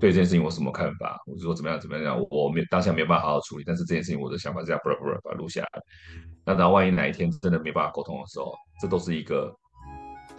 [0.00, 1.18] 对这件事情我什么看法？
[1.26, 5.82] 我就说怎么样怎么样，我没当下没有办法好好处理，但是这件事情我的想法是这样，不不不，把它录下来。
[6.44, 9.52] 那然后万一哪一天真的没办法沟通的时候，这都是一个，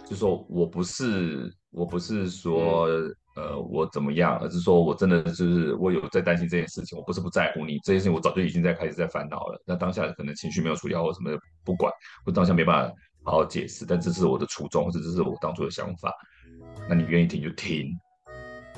[0.04, 2.88] 就是说我不是我不是说
[3.36, 9.62] 呃我怎么样，而是说我真的就是我有在担心这件事情，我不是不在乎你这件事情，我早就已经在开始在烦恼了。
[9.66, 11.91] 那当下可能情绪没有处理好或什么的，不管，
[12.26, 16.14] 我当下没办法好好解释，但这是我的初衷，这是我当初的想法。
[16.89, 17.88] 那你愿意听就听。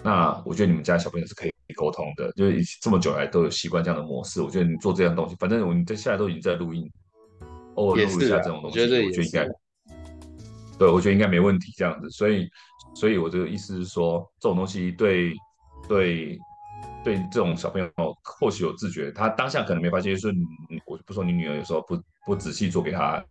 [0.03, 4.41] 那我觉得你们家小朋友是可以沟通的，就是这么久来都有习惯这样的模式。
[4.41, 6.89] 我觉得你做这样东西，反正我你在现在都已经在录音，
[7.75, 9.47] 偶尔录一下这种东西，我觉得应该，
[10.77, 12.09] 对，我觉得应该没问题这样子。
[12.09, 12.49] 所以，
[12.95, 15.33] 所以我这个意思是说，这种东西对
[15.87, 16.37] 对
[17.03, 17.91] 对这种小朋友
[18.23, 20.45] 或许有自觉，他当下可能没发现，就是你，
[20.85, 23.23] 我不说你女儿有时候不不仔细做给他，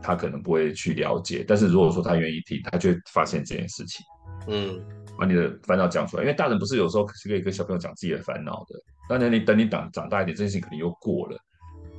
[0.00, 1.44] 他可能不会去了解。
[1.46, 4.04] 但是如果说他愿意听，他就会发现这件事情。
[4.46, 4.80] 嗯。
[5.18, 8.80] 把你的烦恼讲出来，因为大人不是有时候是可以跟小朋友讲自己的烦恼的。
[9.08, 11.38] 当然，你等你长长大一点，这件事情可能又过了。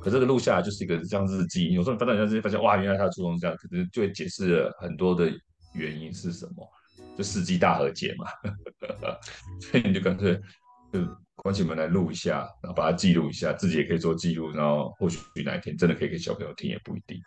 [0.00, 1.72] 可这个录下来就是一个像日记。
[1.72, 5.30] 有时候你翻到人家这些，发现哇，原来他的初衷是这样，可能就会解释了很多的
[5.72, 6.68] 原因是什么，
[7.16, 8.26] 就世纪大和解嘛。
[9.60, 10.40] 所以你就干脆
[10.92, 11.00] 就
[11.36, 17.20] 关起门来录一下，然后把它记录一下，自己也可以做记录，然后或许哪一天真的可以给小朋友听，也不一定。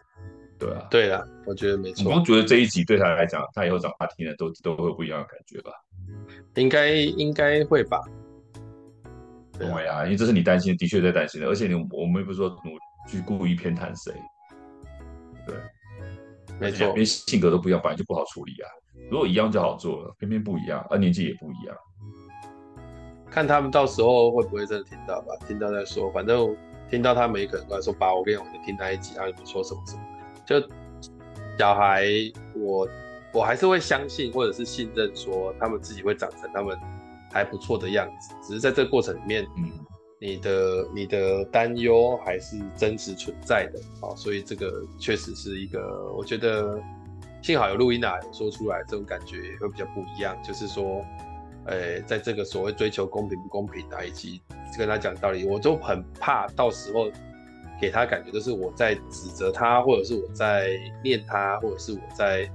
[0.60, 2.14] 对啊，对啊，我觉得没错。
[2.14, 5.72] 我觉得这一集对他来讲，他以后长大听了都都会有不一样的感觉吧？
[6.55, 8.01] 应该应该会吧？
[9.57, 11.47] 对啊，因为这是你担心的，的确在担心的。
[11.47, 12.53] 而且你我们又不是说
[13.07, 14.14] 去故意偏袒谁，
[15.45, 15.55] 对，
[16.60, 18.68] 没错，连性格都不一样，本来就不好处理啊。
[19.10, 21.76] 如果一样就好做了，偏偏不一样，而年纪也不一样。
[23.32, 25.34] 看他们到时候会不会真的听到吧？
[25.47, 26.55] 听到再说，反正
[26.89, 30.03] 听到他们也可能会说：“爸，我跟你讲，我听那一集啊，你们说什么什么。”
[30.50, 30.60] 就
[31.60, 32.08] 小孩，
[32.56, 32.89] 我
[33.32, 36.76] 我还是会相信或者是信任，说他们自己会长成他们
[37.32, 38.34] 还不错的样子。
[38.41, 39.70] 只是在这个过程里面，嗯，
[40.20, 44.10] 你的你的担忧还是真实存在的啊。
[44.16, 46.82] 所以这个确实是一个，我觉得
[47.43, 50.36] 幸好有录音啊，有说出来，这种感觉也会比较不一样。
[50.41, 51.06] 就是说，
[51.68, 54.41] 呃，在这个所谓追求公平不公平啊，以及
[54.76, 57.08] 跟他讲道理，我就很怕到时候。
[57.80, 62.50] 给他感觉就是我在指责他，或者是我在念他，或者是我在，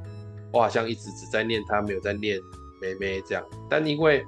[0.53, 2.39] 我好像一直只在念他，没有在念
[2.81, 3.45] 妹妹这样。
[3.69, 4.25] 但因为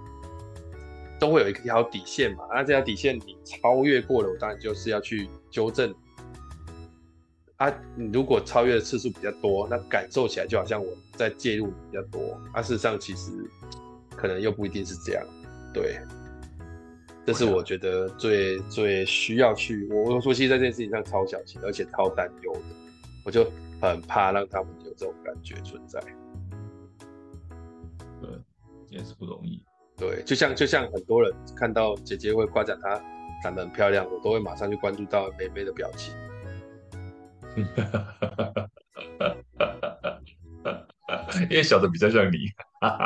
[1.19, 2.45] 都会有一条底线嘛。
[2.51, 5.95] 那这条底线你超越过了，我当然就是要去纠正。
[7.57, 12.39] 啊，你如果超越的次数比较多，那感受起来就好像我在介入比较多。
[12.53, 13.33] 啊，事实上其实
[14.15, 15.27] 可能又不一定是这样。
[15.73, 15.99] 对，
[17.27, 22.61] 这是我觉得最最需要去我我说，其实在这件事情上超小心，而且超担忧的。
[23.25, 23.51] 我就
[23.81, 25.99] 很怕让他们有这种感觉存在。
[28.21, 28.31] 对，
[28.89, 29.61] 也是不容易。
[29.97, 33.03] 对，就像就像很多人看到姐姐会夸奖她
[33.43, 36.15] 长得很漂亮，我都会马上去关注到妹妹的表情。
[41.51, 42.37] 因为小的比较像你，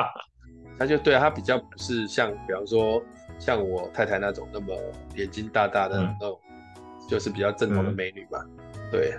[0.78, 3.02] 他就对啊，他比较不是像，比方说
[3.40, 4.78] 像我太太那种那么
[5.16, 8.38] 眼睛大大的那种，嗯、就是比较正统的美女嘛。
[8.46, 9.12] 嗯、对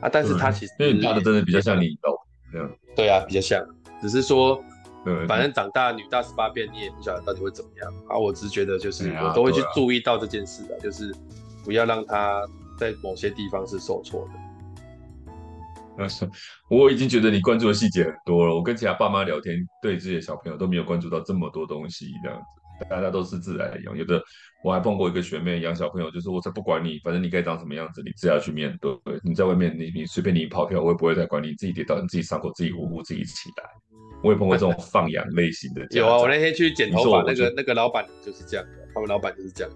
[0.00, 2.14] 啊，但是她其实因为你大的真的比较像你哦，
[2.52, 2.70] 这样。
[2.94, 3.66] 对啊，比较像，
[4.00, 4.62] 只是说，
[5.26, 8.16] 反正长大女大十八变，你也不晓得到底会怎么样啊。
[8.16, 11.14] 我只是觉得就是我都会去注意到这件事的，就是
[11.64, 12.46] 不要让她
[12.78, 14.40] 在某些地方是受挫的。
[16.68, 18.54] 我已经觉得你关注的细节很多了。
[18.54, 22.44] 我跟其他爸妈聊天，对自己的小朋友都没有关注到这么多东西，这样子，
[22.88, 23.96] 大家都是自然养。
[23.96, 24.22] 有的
[24.62, 28.92] 我还碰过一个学妹养小朋友，就是我才不管你，反正你该长什么样子，你自己要去面对。
[29.22, 31.54] 你在外面，你你随便你跑跳，我也不会再管你。
[31.54, 33.64] 自己跌倒，你自己伤口，自己呼呼，自己起来。
[34.22, 35.86] 我也碰过这种放养类型的。
[35.90, 39.72] 有啊，我那天去剪头发，那个那个老板就是这样的，他们老板就是这样。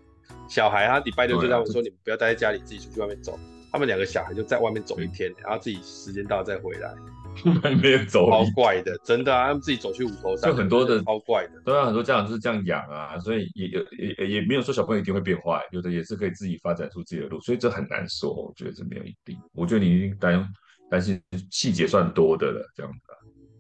[0.49, 3.39] 小孩他礼拜六就让我说，你们不要待在家里，自己出去外面走。
[3.73, 6.93] 他们两个小孩就在外面走一天，然后自己时间到了再回来，
[7.81, 9.47] 没有走，超怪的，真的啊！
[9.47, 11.53] 他们自己走去五头山，就很多的，超怪的。
[11.65, 18.33] 对啊，很多家长就是这样养啊，所以也有也也没有说小朋友一定会变坏，有的也是可以自己发展出自己的路，所以这很难说。
[18.33, 19.39] 我觉得这没有一定。
[19.55, 20.47] 我觉得你已经担
[20.91, 21.21] 担心
[21.51, 22.99] 细节算多的了，这样子。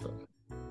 [0.05, 0.11] 对，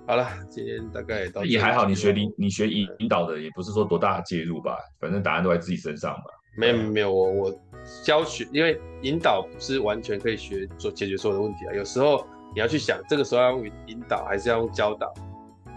[0.06, 1.86] 好了，今天大概也到也还好。
[1.86, 6.26] 你学领你学引引导的，也不是说多大的介入吧，反正答案都在自己身上嘛。
[6.58, 7.62] 没有没有，我我
[8.04, 11.74] 教学，因为引导不是完全可以学做解决所有的问题啊。
[11.74, 15.14] 有时候你要去想，这个时候要用引导，还是要用教导，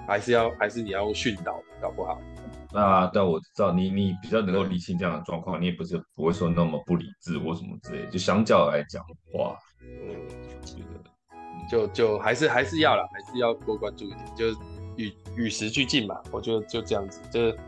[0.07, 2.19] 还是要还是你要用训导，搞不好。
[2.73, 8.07] 那但我知道你你比较能够理清这样的状况，你也不是不会说那么不理智或什么之类。
[8.11, 10.29] 就相较来讲的话，嗯，
[10.65, 14.47] 觉得就就还是还是要了，还是要多关注一点，就
[14.97, 16.21] 与与时俱进嘛。
[16.31, 17.59] 我觉得就这样子，就是。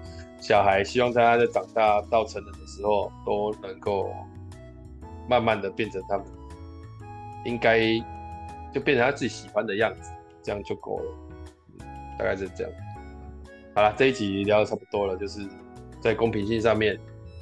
[0.40, 4.10] 小孩希望在他在长大到成人的时候，都能够
[5.26, 6.26] 慢慢的变成他们
[7.46, 7.78] 应该
[8.74, 10.10] 就变成他自己喜欢的样子，
[10.42, 11.04] 这样就够了。
[12.18, 12.72] 大概是这样。
[13.74, 15.40] 好了，这一集聊得差不多了，就是
[16.00, 16.98] 在公平性上面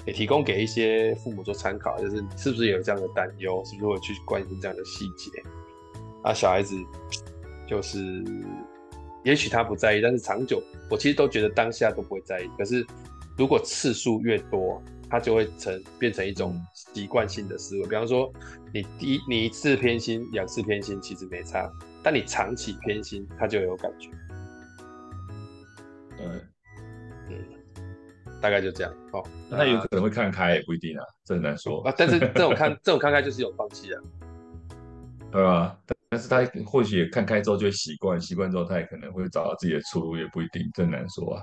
[0.06, 5.30] 也提供给一些父母做参考，就是是不是有这样的担忧，是不是会去关心这样的细节？
[6.22, 6.76] 啊，小孩子
[7.66, 8.22] 就是。
[9.24, 10.60] 也许他不在意，但是长久，
[10.90, 12.50] 我其实都觉得当下都不会在意。
[12.58, 12.84] 可是，
[13.38, 14.82] 如果次数越多，
[15.12, 17.82] 他就会成变成一种习惯性的思维。
[17.82, 18.32] 比方说，
[18.72, 21.70] 你第一你一次偏心，两次偏心其实没差，
[22.02, 24.08] 但你长期偏心，他就有感觉。
[26.18, 26.40] 嗯
[27.28, 27.44] 嗯，
[28.40, 29.22] 大概就这样哦。
[29.50, 31.94] 那有可能会看开，也不一定啊，这很难说啊。
[31.94, 34.00] 但是这种看 这种看开就是有放弃啊，
[35.30, 35.78] 对吧？
[36.08, 41.42] 但是他或许也看开之后就会习惯，习惯之后他也可能会找到自己的出路，也不一定，真难说啊。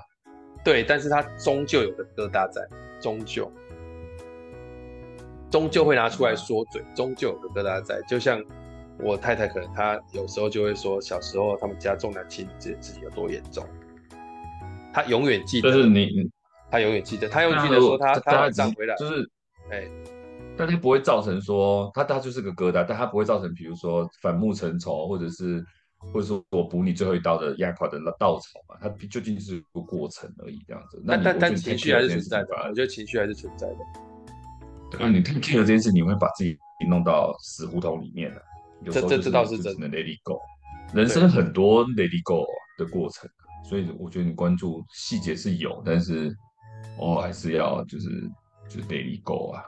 [0.64, 2.60] 对，但是他终究有个疙瘩在，
[3.00, 3.50] 终究，
[5.50, 8.00] 终究会拿出来说嘴，终究有个疙瘩在。
[8.08, 8.42] 就像
[8.98, 13.66] 我太太，可能她有时候就会说，小时候他们家重男轻女这件事情有多严重，
[14.92, 15.72] 她永远记得。
[15.72, 16.30] 就是你，
[16.70, 19.28] 她永远记得，她永远记得说她她长回来就是
[19.70, 19.78] 哎。
[19.78, 19.90] 欸
[20.56, 25.64] 但它不会造成说，它它就是个疙瘩，但它不会造成，比如说反目成仇，或者是
[26.12, 31.00] 或者说我补你最后一刀的压垮的稻草嘛，它究竟是个过程而已，这样子。
[31.04, 33.76] 那但但情绪还是存在的，我觉得情绪还是存在的。
[34.90, 38.42] 对啊，你太 care 这件事，你会把自己弄到死胡同里面了。
[38.82, 39.88] 有时候这这倒是真的。
[39.88, 40.40] Let it go，
[40.94, 42.46] 人生很多 Let it go
[42.78, 43.28] 的过程，
[43.68, 46.34] 所以我觉得你关注细节是有，但是
[46.98, 48.08] 偶尔还是要就是
[48.68, 49.62] 就是 Let it go 啊，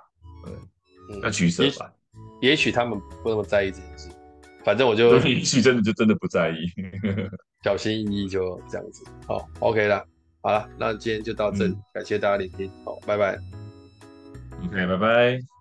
[0.45, 0.55] 对。
[1.22, 1.93] 要取舍吧，
[2.41, 4.09] 也许他们不那么在意这件事，
[4.65, 6.67] 反正我就也许真的就真的不在意，
[7.65, 9.05] 小心翼翼就这样子。
[9.27, 10.05] 好，OK 了，
[10.41, 13.39] 好了，那今天就到这里，嗯、感谢大家聆听，好，拜拜。
[14.65, 15.52] OK，拜拜。